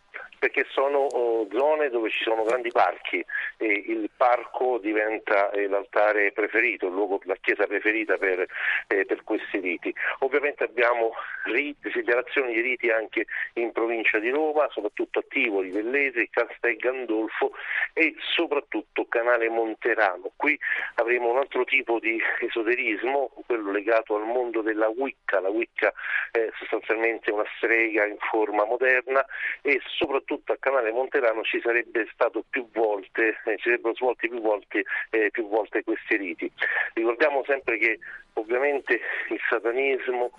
[0.45, 3.25] Perché sono oh, zone dove ci sono grandi parchi
[3.57, 8.47] e il parco diventa eh, l'altare preferito, luogo, la chiesa preferita per,
[8.89, 9.95] eh, per questi riti.
[10.19, 11.13] Ovviamente abbiamo
[11.45, 17.53] riti, di riti anche in provincia di Roma, soprattutto a Tivoli, Vellese, Castel Gandolfo
[17.95, 20.31] e soprattutto Canale Monterano.
[20.37, 20.59] Qui
[20.97, 25.41] avremo un altro tipo di esoterismo, quello legato al mondo della Wicca.
[25.41, 25.91] La Wicca
[26.31, 29.25] è sostanzialmente una strega in forma moderna
[29.63, 34.29] e soprattutto soprattutto a Canale Monterano ci sarebbe stato più volte, eh, ci sarebbero svolti
[34.29, 36.51] più volte, eh, più volte questi riti.
[36.95, 37.99] Ricordiamo sempre che
[38.35, 40.33] ovviamente il satanismo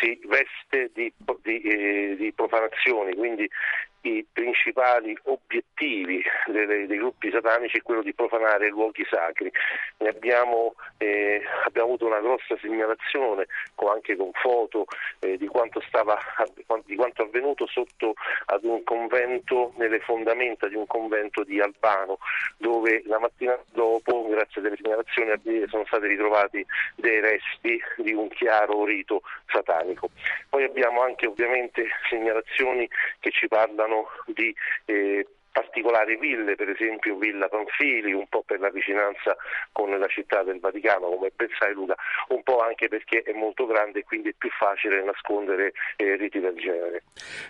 [0.00, 1.12] si veste di,
[1.42, 3.48] di, eh, di profanazioni, quindi
[4.02, 9.50] i principali obiettivi dei, dei, gruppi satanici è quello di profanare luoghi sacri.
[9.98, 14.86] Abbiamo, eh, abbiamo, avuto una grossa segnalazione con, anche con foto
[15.20, 16.18] eh, di, quanto stava,
[16.84, 18.14] di quanto avvenuto sotto
[18.46, 22.18] ad un convento, nelle fondamenta di un convento di Albano,
[22.56, 26.64] dove la mattina dopo, grazie alle segnalazioni, sono stati ritrovati
[26.96, 30.10] dei resti di un chiaro rito satanico.
[30.48, 32.88] Poi abbiamo anche ovviamente segnalazioni
[33.20, 34.54] che ci parlano parlano di
[34.86, 39.36] eh, particolari ville, per esempio Villa Panfili, un po' per la vicinanza
[39.70, 41.94] con la città del Vaticano, come ben sai Luca,
[42.28, 46.40] un po' anche perché è molto grande e quindi è più facile nascondere eh, riti
[46.40, 47.02] del genere.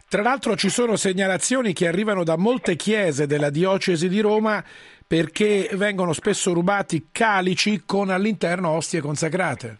[0.08, 4.62] Tra l'altro ci sono segnalazioni che arrivano da molte chiese della diocesi di Roma
[5.06, 9.78] perché vengono spesso rubati calici con all'interno ostie consacrate.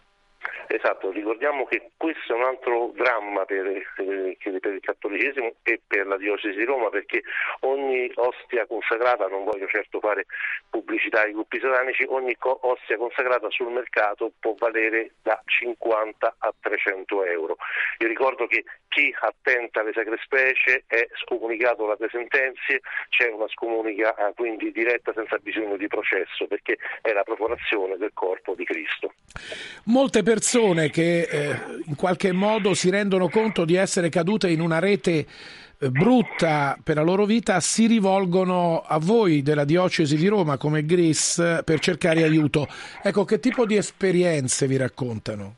[0.73, 6.07] Esatto, ricordiamo che questo è un altro dramma per, eh, per, il cattolicesimo e per
[6.07, 7.21] la diocesi di Roma perché
[7.59, 10.25] ogni ostia consacrata, non voglio certo fare
[10.71, 17.23] pubblicità ai gruppi satanici, ogni ostia consacrata sul mercato può valere da 50 a 300
[17.25, 17.55] euro.
[17.99, 24.15] Io ricordo che chi attenta alle sacre specie è scomunicato dalle sentenze, c'è una scomunica
[24.15, 29.13] eh, quindi diretta senza bisogno di processo perché è la profanazione del corpo di Cristo.
[29.85, 34.79] Molte persone che eh, in qualche modo si rendono conto di essere cadute in una
[34.79, 35.27] rete
[35.77, 40.85] eh, brutta per la loro vita si rivolgono a voi della diocesi di Roma come
[40.85, 42.67] GRIS per cercare aiuto.
[43.01, 45.55] Ecco, che tipo di esperienze vi raccontano?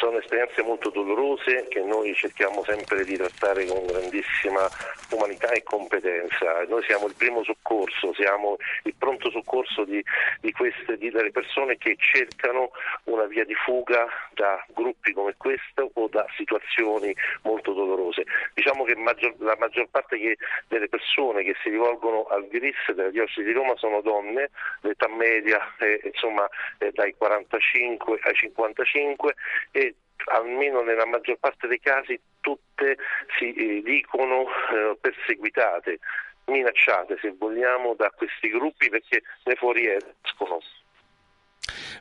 [0.00, 4.66] Sono esperienze molto dolorose che noi cerchiamo sempre di trattare con grandissima
[5.10, 6.64] umanità e competenza.
[6.68, 10.02] Noi siamo il primo soccorso, siamo il pronto soccorso di,
[10.40, 12.70] di queste di, delle persone che cercano
[13.04, 18.24] una via di fuga da gruppi come questo o da situazioni molto dolorose.
[18.54, 20.38] Diciamo che maggior, la maggior parte che,
[20.68, 24.48] delle persone che si rivolgono al GRIS della diocesi di Roma sono donne,
[24.80, 26.48] l'età media è insomma,
[26.78, 29.34] è dai 45 ai 55
[29.72, 29.89] e
[30.26, 32.96] almeno nella maggior parte dei casi tutte
[33.38, 35.98] si eh, dicono eh, perseguitate,
[36.46, 40.60] minacciate se vogliamo da questi gruppi perché ne fuoriescono.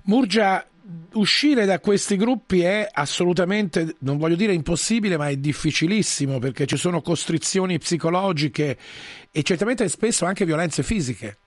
[0.03, 0.65] Murgia,
[1.13, 6.77] uscire da questi gruppi è assolutamente, non voglio dire impossibile, ma è difficilissimo perché ci
[6.77, 8.77] sono costrizioni psicologiche
[9.31, 11.37] e certamente spesso anche violenze fisiche.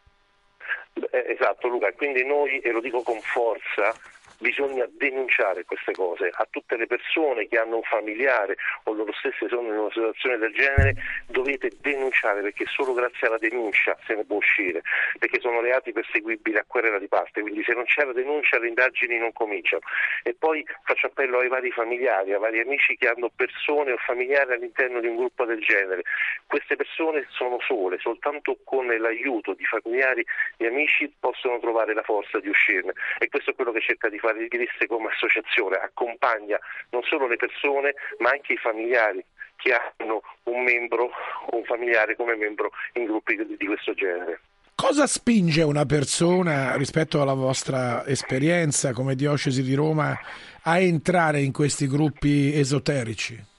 [1.11, 3.95] Esatto Luca, quindi noi, e lo dico con forza,
[4.43, 9.49] bisogna denunciare queste cose a tutte le persone che hanno un familiare o loro stesse
[9.49, 10.95] sono in una situazione del genere,
[11.29, 14.83] dovete denunciare perché solo grazie alla denuncia se ne può uscire,
[15.19, 18.69] perché sono reati perseguibili a querela di parte, quindi se non c'è la denuncia le
[18.69, 19.83] indagini non cominciano.
[20.25, 24.55] E poi faccio appello ai vari familiari, ai vari amici che hanno persone o familiari
[24.55, 26.03] all'interno di un gruppo del genere.
[26.47, 30.27] Queste persone sono sole, soltanto con l'aiuto di familiari
[30.57, 34.19] e amici possono trovare la forza di uscirne e questo è quello che cerca di
[34.19, 36.59] fare di Grisse come associazione accompagna
[36.91, 39.25] non solo le persone ma anche i familiari
[39.57, 41.11] che hanno un membro
[41.51, 44.41] o un familiare come membro in gruppi di questo genere.
[44.75, 50.19] Cosa spinge una persona rispetto alla vostra esperienza come diocesi di Roma
[50.63, 53.51] a entrare in questi gruppi esoterici?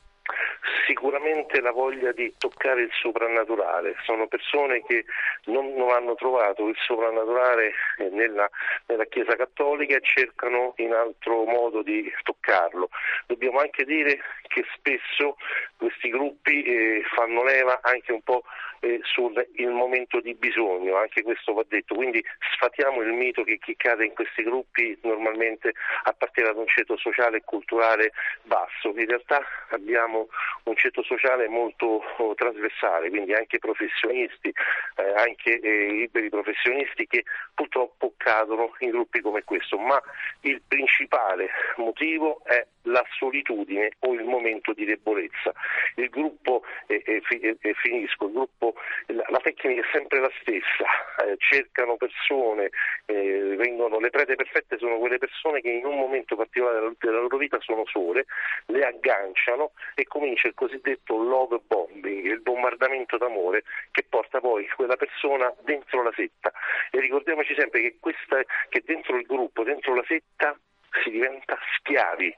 [1.54, 5.06] Sicuramente la voglia di toccare il soprannaturale, sono persone che
[5.45, 7.74] non, non hanno trovato il soprannaturale
[8.12, 8.49] nella,
[8.88, 12.89] nella, Chiesa Cattolica e cercano in altro modo di toccarlo.
[13.28, 15.38] Dobbiamo anche dire che spesso
[15.78, 18.43] questi gruppi eh, fanno leva anche un po'
[18.84, 19.32] eh, sul
[19.72, 22.24] momento di bisogno, anche questo va detto, quindi
[22.56, 25.72] sfatiamo il mito che chi cade in questi gruppi normalmente
[26.04, 28.12] appartiene ad un ceto sociale e culturale
[28.44, 30.28] basso, in realtà abbiamo
[30.64, 37.24] un ceto sociale molto oh, trasversale, quindi anche professionisti, eh, anche eh, liberi professionisti che
[37.54, 40.02] purtroppo cadono in gruppi come questo, ma
[40.42, 45.54] il principale motivo è la solitudine o il momento di debolezza.
[45.96, 47.22] Il gruppo, e, e,
[47.62, 48.73] e finisco, il gruppo,
[49.08, 50.86] la, tecnica è sempre la stessa,
[51.26, 52.70] eh, cercano persone,
[53.06, 57.20] eh, vengono, le prete perfette sono quelle persone che in un momento particolare della, della
[57.20, 58.26] loro vita sono sole,
[58.68, 64.96] le agganciano e comincia il cosiddetto love bombing, il bombardamento d'amore che porta poi quella
[64.96, 66.52] persona dentro la setta.
[66.92, 70.58] E ricordiamoci sempre che, questa, che dentro il gruppo, dentro la setta
[71.04, 72.36] si diventa schiavi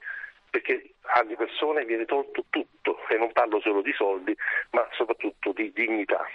[0.56, 4.34] perché alle persone viene tolto tutto e non parlo solo di soldi
[4.72, 6.26] ma soprattutto di dignità.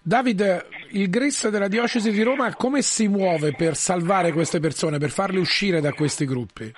[0.00, 5.10] David, il GRIS della diocesi di Roma come si muove per salvare queste persone, per
[5.10, 6.72] farle uscire da questi gruppi?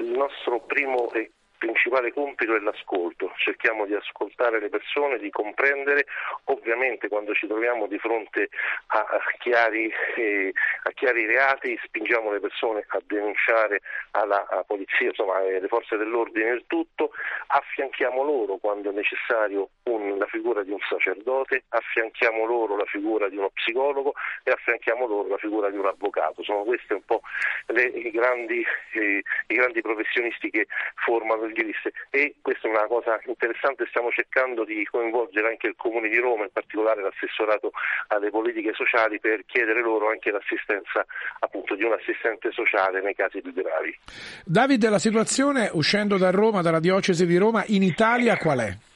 [0.00, 6.06] Il nostro primo e principale compito è l'ascolto, cerchiamo di ascoltare le persone, di comprendere,
[6.44, 8.48] ovviamente quando ci troviamo di fronte
[8.88, 10.52] a, a, chiari, eh,
[10.84, 13.80] a chiari, reati spingiamo le persone a denunciare
[14.12, 17.10] alla polizia, insomma alle forze dell'ordine il tutto,
[17.48, 23.28] affianchiamo loro quando è necessario un, la figura di un sacerdote, affianchiamo loro la figura
[23.28, 27.22] di uno psicologo e affianchiamo loro la figura di un avvocato, sono questi un po'
[27.66, 30.66] le, i, grandi, eh, i grandi professionisti che
[31.04, 31.80] formano il Gillis
[32.10, 36.44] e questa è una cosa interessante, stiamo cercando di coinvolgere anche il Comune di Roma,
[36.44, 37.72] in particolare l'assessorato
[38.08, 41.04] alle politiche sociali per chiedere loro anche l'assistenza
[41.40, 43.96] appunto di un assistente sociale nei casi più gravi.
[44.44, 48.87] Davide, la situazione uscendo da Roma, dalla diocesi di Roma, in Italia qual è?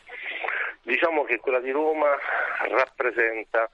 [0.82, 2.08] Diciamo che quella di Roma
[2.68, 3.68] rappresenta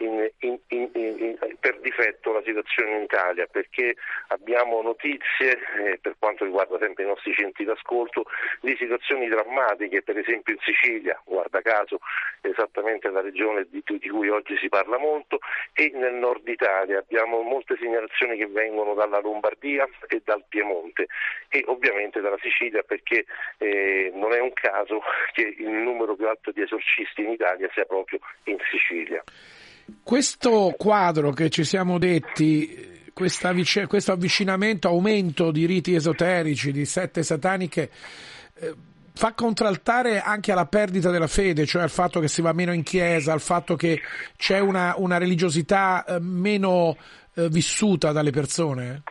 [0.00, 3.96] in, in, in, per difetto la situazione in Italia perché
[4.28, 8.24] abbiamo notizie, eh, per quanto riguarda sempre i nostri centri d'ascolto,
[8.60, 12.00] di situazioni drammatiche, per esempio in Sicilia, guarda caso
[12.40, 15.38] esattamente la regione di, di cui oggi si parla molto,
[15.74, 21.06] e nel nord Italia abbiamo molte segnalazioni che vengono dalla Lombardia e dal Piemonte
[21.48, 23.26] e ovviamente dalla Sicilia perché
[23.58, 27.84] eh, non è un caso che il numero più alto di esorcisti in Italia sia
[27.84, 29.22] proprio in Sicilia.
[30.02, 33.52] Questo quadro che ci siamo detti, questa,
[33.86, 37.90] questo avvicinamento, aumento di riti esoterici, di sette sataniche,
[38.54, 38.74] eh,
[39.12, 42.82] fa contraltare anche alla perdita della fede, cioè al fatto che si va meno in
[42.82, 44.00] chiesa, al fatto che
[44.36, 46.96] c'è una, una religiosità eh, meno
[47.34, 49.02] eh, vissuta dalle persone?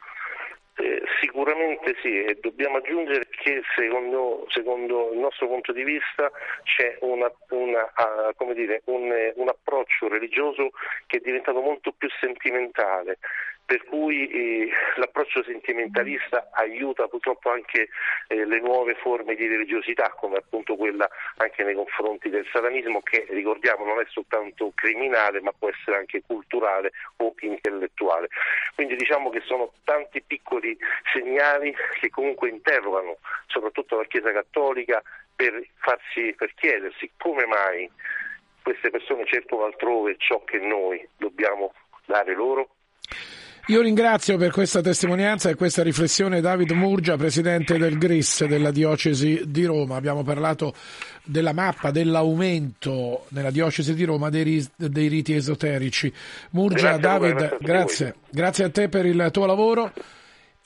[1.50, 6.30] Assolutamente sì, e dobbiamo aggiungere che secondo, secondo il nostro punto di vista
[6.64, 7.92] c'è una, una,
[8.38, 10.70] uh, dire, un, un approccio religioso
[11.08, 13.18] che è diventato molto più sentimentale
[13.70, 17.90] per cui eh, l'approccio sentimentalista aiuta purtroppo anche
[18.28, 23.28] eh, le nuove forme di religiosità, come appunto quella anche nei confronti del satanismo, che
[23.30, 28.30] ricordiamo non è soltanto criminale, ma può essere anche culturale o intellettuale.
[28.74, 30.76] Quindi diciamo che sono tanti piccoli
[31.14, 31.39] segnali
[32.00, 33.18] che comunque interrogano,
[33.48, 35.02] soprattutto la Chiesa Cattolica,
[35.36, 37.90] per, farsi, per chiedersi come mai
[38.62, 41.74] queste persone cercano altrove ciò che noi dobbiamo
[42.06, 42.70] dare loro.
[43.68, 49.44] Io ringrazio per questa testimonianza e questa riflessione David Murgia, presidente del GRIS della diocesi
[49.46, 49.96] di Roma.
[49.96, 50.74] Abbiamo parlato
[51.24, 56.12] della mappa dell'aumento nella diocesi di Roma dei, dei riti esoterici.
[56.52, 58.16] Murgia, grazie David, voi, grazie.
[58.32, 59.92] grazie a te per il tuo lavoro.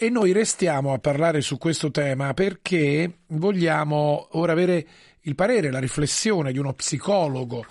[0.03, 4.85] E noi restiamo a parlare su questo tema perché vogliamo ora avere
[5.21, 7.65] il parere, la riflessione di uno psicologo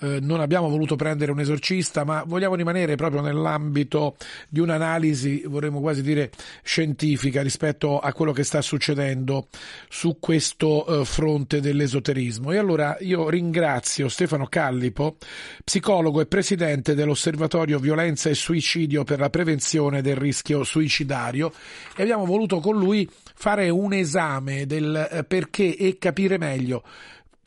[0.00, 4.16] eh, non abbiamo voluto prendere un esorcista, ma vogliamo rimanere proprio nell'ambito
[4.48, 6.30] di un'analisi, vorremmo quasi dire
[6.62, 9.48] scientifica rispetto a quello che sta succedendo
[9.88, 12.52] su questo eh, fronte dell'esoterismo.
[12.52, 15.16] E allora io ringrazio Stefano Callipo,
[15.64, 21.52] psicologo e presidente dell'Osservatorio Violenza e Suicidio per la prevenzione del rischio suicidario
[21.96, 26.82] e abbiamo voluto con lui fare un esame del eh, perché e capire meglio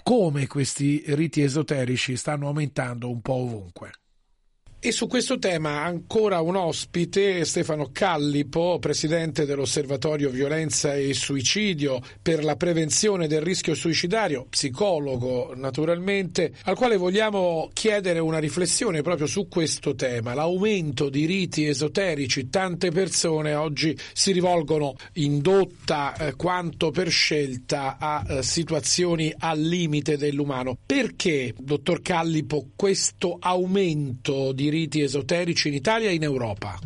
[0.07, 3.91] come questi riti esoterici stanno aumentando un po' ovunque.
[4.79, 12.43] E su questo tema ancora un ospite, Stefano Callipo, presidente dell'Osservatorio Violenza e Suicidio per
[12.43, 19.47] la prevenzione del rischio suicidario, psicologo naturalmente, al quale vogliamo chiedere una riflessione proprio su
[19.47, 22.47] questo tema, l'aumento di riti esoterici.
[22.47, 30.17] Tante persone oggi si rivolgono indotta eh, quanto per scelta a eh, situazioni al limite
[30.17, 30.77] dell'umano.
[30.85, 36.79] Perché, dottor Callipo, questo aumento di riti esoterici in Italia e in Europa?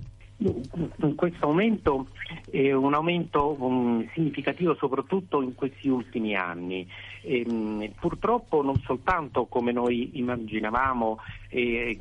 [1.15, 2.07] Questo aumento
[2.49, 6.87] è un aumento um, significativo soprattutto in questi ultimi anni.
[7.21, 11.19] E, um, purtroppo non soltanto come noi immaginavamo
[11.49, 11.95] eh,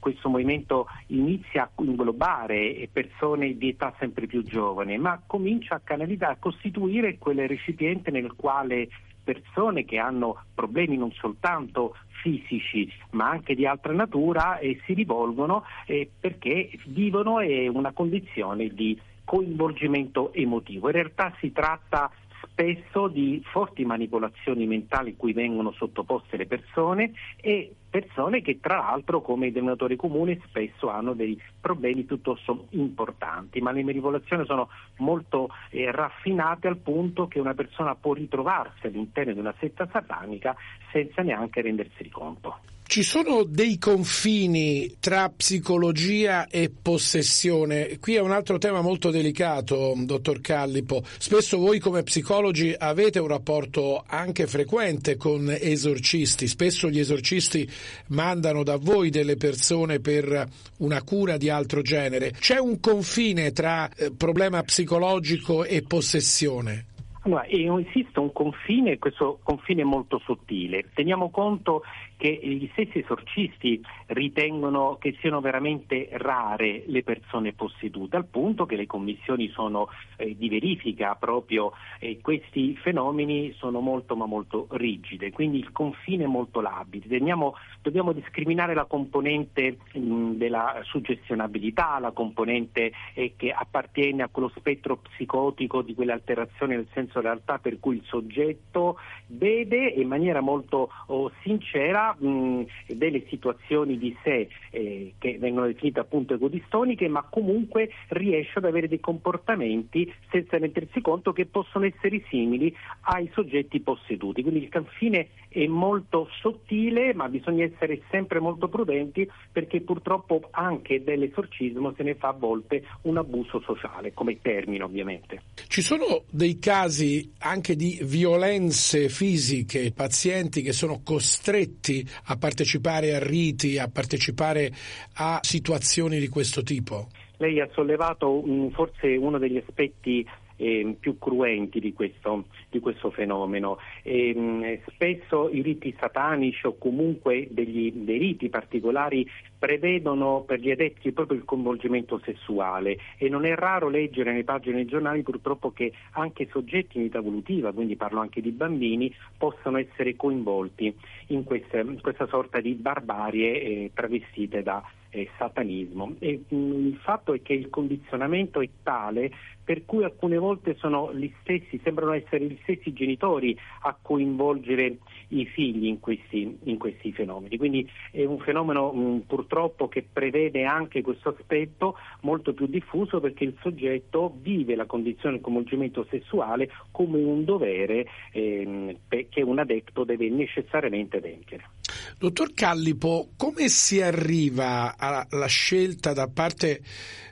[0.00, 6.32] questo movimento inizia a inglobare persone di età sempre più giovane, ma comincia a canalizzare,
[6.32, 8.88] a costituire quel recipiente nel quale
[9.28, 15.64] persone che hanno problemi non soltanto fisici ma anche di altra natura e si rivolgono
[15.86, 20.86] eh, perché vivono in una condizione di coinvolgimento emotivo.
[20.86, 22.10] In realtà si tratta
[22.40, 29.20] spesso di forti manipolazioni mentali cui vengono sottoposte le persone e persone che tra l'altro
[29.20, 34.68] come denominatore comune spesso hanno dei problemi piuttosto importanti, ma le manipolazioni sono
[34.98, 40.54] molto eh, raffinate al punto che una persona può ritrovarsi all'interno di una setta satanica
[40.92, 42.60] senza neanche rendersene conto.
[42.88, 47.98] Ci sono dei confini tra psicologia e possessione.
[48.00, 51.04] Qui è un altro tema molto delicato, dottor Callipo.
[51.18, 56.46] Spesso voi come psicologi avete un rapporto anche frequente con esorcisti.
[56.46, 57.70] Spesso gli esorcisti
[58.08, 60.46] mandano da voi delle persone per
[60.78, 62.32] una cura di altro genere.
[62.32, 66.86] C'è un confine tra eh, problema psicologico e possessione?
[67.22, 70.86] Allora, esiste un confine, questo confine è molto sottile.
[70.94, 71.82] Teniamo conto
[72.18, 78.74] che gli stessi esorcisti ritengono che siano veramente rare le persone possedute, al punto che
[78.74, 85.30] le commissioni sono eh, di verifica proprio eh, questi fenomeni sono molto ma molto rigide,
[85.30, 87.06] quindi il confine è molto labile.
[87.06, 94.50] Teniamo, dobbiamo discriminare la componente mh, della suggestionabilità, la componente eh, che appartiene a quello
[94.56, 98.96] spettro psicotico di quelle alterazioni nel senso realtà per cui il soggetto
[99.26, 106.00] vede in maniera molto oh, sincera mh, delle situazioni di sé eh, che vengono definite
[106.00, 112.22] appunto egodistoniche, ma comunque riesce ad avere dei comportamenti senza rendersi conto che possono essere
[112.28, 114.42] simili ai soggetti posseduti.
[114.42, 121.02] Quindi il confine è molto sottile, ma bisogna essere sempre molto prudenti perché purtroppo anche
[121.02, 125.42] dell'esorcismo se ne fa a volte un abuso sociale, come termine ovviamente.
[125.66, 133.18] Ci sono dei casi anche di violenze fisiche, pazienti che sono costretti a partecipare a
[133.18, 134.70] riti, a partecipare
[135.14, 137.08] a situazioni di questo tipo?
[137.38, 138.42] Lei ha sollevato
[138.72, 140.26] forse uno degli aspetti
[140.58, 143.78] eh, più cruenti di questo, di questo fenomeno.
[144.02, 149.26] E, mh, spesso i riti satanici o comunque degli, dei riti particolari
[149.58, 154.76] prevedono per gli adepti proprio il coinvolgimento sessuale e non è raro leggere nelle pagine
[154.76, 159.78] dei giornali purtroppo che anche soggetti in età evolutiva, quindi parlo anche di bambini, possano
[159.78, 160.94] essere coinvolti
[161.28, 166.14] in questa, in questa sorta di barbarie eh, travestite da eh, satanismo.
[166.18, 169.30] E, mh, il fatto è che il condizionamento è tale
[169.68, 174.96] per cui alcune volte sono gli stessi, sembrano essere gli stessi genitori a coinvolgere
[175.28, 177.58] i figli in questi, in questi fenomeni.
[177.58, 179.47] Quindi è un fenomeno mh, purtroppo
[179.88, 185.42] che prevede anche questo aspetto molto più diffuso perché il soggetto vive la condizione del
[185.42, 188.96] coinvolgimento sessuale come un dovere ehm,
[189.28, 191.70] che un adepto deve necessariamente adempiere.
[192.18, 196.80] Dottor Callipo, come si arriva alla scelta da parte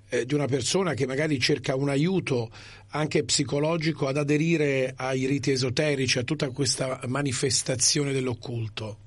[0.09, 2.51] eh, di una persona che magari cerca un aiuto
[2.91, 8.99] anche psicologico ad aderire ai riti esoterici, a tutta questa manifestazione dell'occulto?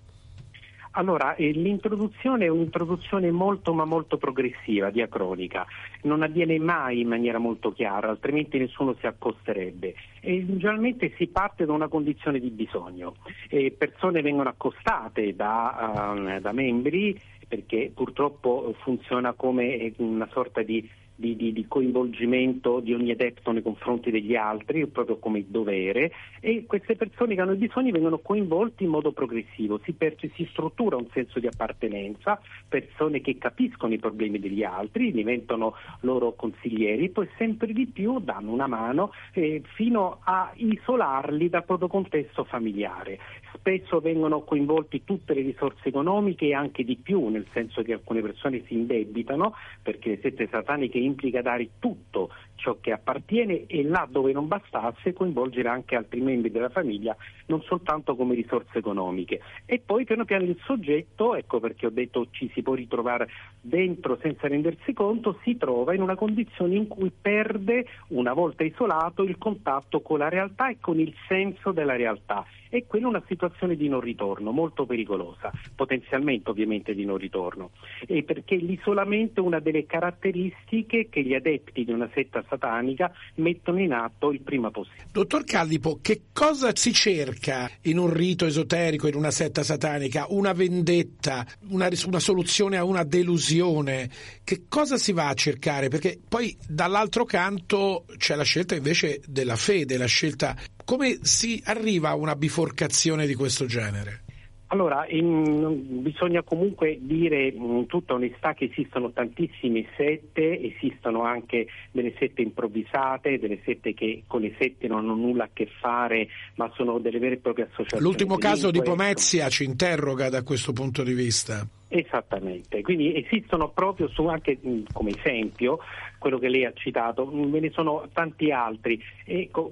[0.92, 5.66] Allora, eh, l'introduzione è un'introduzione molto ma molto progressiva, diacronica,
[6.04, 9.94] non avviene mai in maniera molto chiara, altrimenti nessuno si accosterebbe.
[10.22, 13.16] E generalmente si parte da una condizione di bisogno.
[13.50, 20.88] E persone vengono accostate da, uh, da membri perché purtroppo funziona come una sorta di
[21.20, 26.64] di, di, di, coinvolgimento di ogni adepto nei confronti degli altri, proprio come dovere, e
[26.66, 31.08] queste persone che hanno bisogni vengono coinvolte in modo progressivo, si, per, si struttura un
[31.12, 32.40] senso di appartenenza,
[32.70, 38.54] persone che capiscono i problemi degli altri, diventano loro consiglieri, poi sempre di più danno
[38.54, 43.20] una mano eh, fino a isolarli dal proprio contesto familiare.
[43.52, 48.22] Spesso vengono coinvolti tutte le risorse economiche e anche di più, nel senso che alcune
[48.22, 52.30] persone si indebitano perché le sette sataniche implica dare tutto
[52.60, 57.16] ciò che appartiene e là dove non bastasse coinvolgere anche altri membri della famiglia,
[57.48, 59.40] non soltanto come risorse economiche.
[59.66, 63.30] E poi piano piano il soggetto, ecco perché ho detto ci si può ritrovare
[63.62, 69.24] dentro senza rendersi conto, si trova in una condizione in cui perde, una volta isolato,
[69.24, 72.46] il contatto con la realtà e con il senso della realtà.
[72.72, 77.72] E quella è una situazione di non ritorno, molto pericolosa, potenzialmente ovviamente di non ritorno,
[78.06, 83.80] e perché l'isolamento è una delle caratteristiche che gli adepti di una setta satanica mettono
[83.80, 85.06] in atto il prima possibile.
[85.12, 90.26] Dottor Callipo, che cosa si cerca in un rito esoterico, in una setta satanica?
[90.30, 94.10] Una vendetta, una, una soluzione a una delusione?
[94.44, 95.88] Che cosa si va a cercare?
[95.88, 100.56] Perché poi dall'altro canto c'è la scelta invece della fede, la scelta
[100.90, 104.24] come si arriva a una biforcazione di questo genere?
[104.72, 112.14] Allora, in, bisogna comunque dire in tutta onestà che esistono tantissime sette, esistono anche delle
[112.20, 116.72] sette improvvisate, delle sette che con le sette non hanno nulla a che fare, ma
[116.76, 118.04] sono delle vere e proprie associazioni.
[118.04, 121.66] L'ultimo caso di Pomezia ci interroga da questo punto di vista.
[121.88, 124.60] Esattamente, quindi esistono proprio su anche
[124.94, 125.80] come esempio
[126.20, 129.02] quello che lei ha citato, ve ne sono tanti altri.
[129.26, 129.70] Ecco,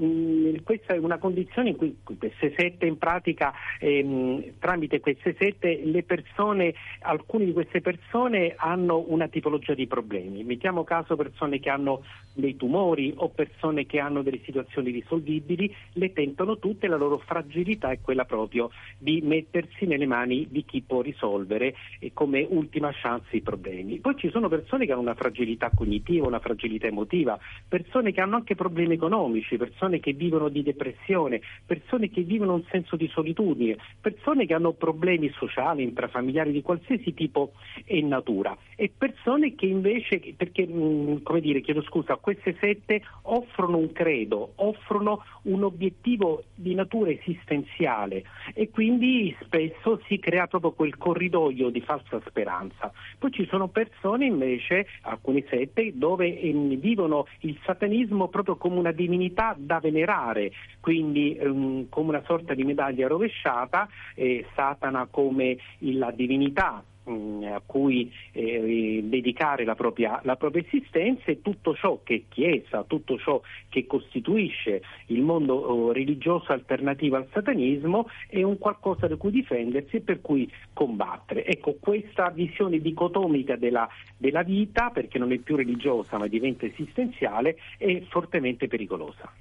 [0.63, 6.03] questa è una condizione in cui queste sette in pratica ehm, tramite queste sette le
[6.03, 10.43] persone, alcune di queste persone hanno una tipologia di problemi.
[10.43, 16.13] Mettiamo caso persone che hanno dei tumori o persone che hanno delle situazioni risolvibili, le
[16.13, 21.01] tentano tutte, la loro fragilità è quella proprio di mettersi nelle mani di chi può
[21.01, 21.75] risolvere
[22.13, 23.99] come ultima chance i problemi.
[23.99, 28.35] Poi ci sono persone che hanno una fragilità cognitiva, una fragilità emotiva, persone che hanno
[28.35, 33.77] anche problemi economici, persone che vivono di depressione, persone che vivono un senso di solitudine,
[33.99, 37.53] persone che hanno problemi sociali, intrafamiliari di qualsiasi tipo
[37.85, 43.91] e natura e persone che invece, perché come dire, chiedo scusa, queste sette offrono un
[43.91, 48.23] credo, offrono un obiettivo di natura esistenziale
[48.53, 52.91] e quindi spesso si crea proprio quel corridoio di falsa speranza.
[53.17, 58.91] Poi ci sono persone invece, alcune sette, dove eh, vivono il satanismo proprio come una
[58.91, 66.11] divinità da venerare, quindi ehm, come una sorta di medaglia rovesciata, eh, Satana come la
[66.11, 72.15] divinità Mm, a cui eh, dedicare la propria, la propria, esistenza e tutto ciò che
[72.15, 73.39] è Chiesa, tutto ciò
[73.69, 79.97] che costituisce il mondo oh, religioso alternativo al satanismo è un qualcosa da cui difendersi
[79.97, 81.45] e per cui combattere.
[81.45, 83.87] Ecco, questa visione dicotomica della,
[84.17, 89.31] della vita, perché non è più religiosa ma diventa esistenziale, è fortemente pericolosa.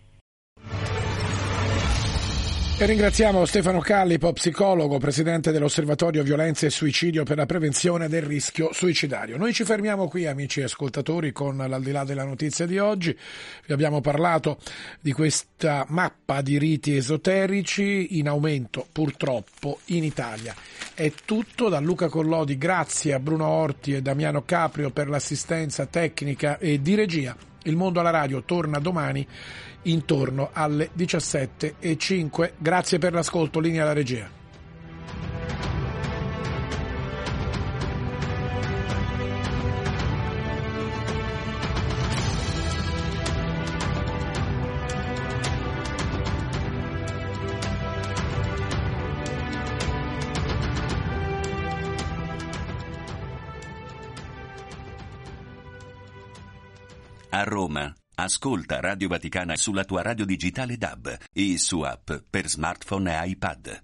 [2.78, 8.70] E ringraziamo Stefano Callipo, psicologo, presidente dell'Osservatorio Violenza e Suicidio per la prevenzione del rischio
[8.70, 9.38] suicidario.
[9.38, 13.16] Noi ci fermiamo qui, amici ascoltatori, con l'aldilà della notizia di oggi.
[13.64, 14.58] Vi abbiamo parlato
[15.00, 20.54] di questa mappa di riti esoterici in aumento purtroppo in Italia.
[20.92, 26.58] È tutto da Luca Collodi, grazie a Bruno Orti e Damiano Caprio per l'assistenza tecnica
[26.58, 27.34] e di regia.
[27.62, 29.26] Il mondo alla radio torna domani
[29.86, 32.52] intorno alle 17.05.
[32.58, 34.36] Grazie per l'ascolto, linea alla regia.
[57.36, 63.12] A Roma, ascolta Radio Vaticana sulla tua radio digitale DAB e su app per smartphone
[63.12, 63.82] e iPad.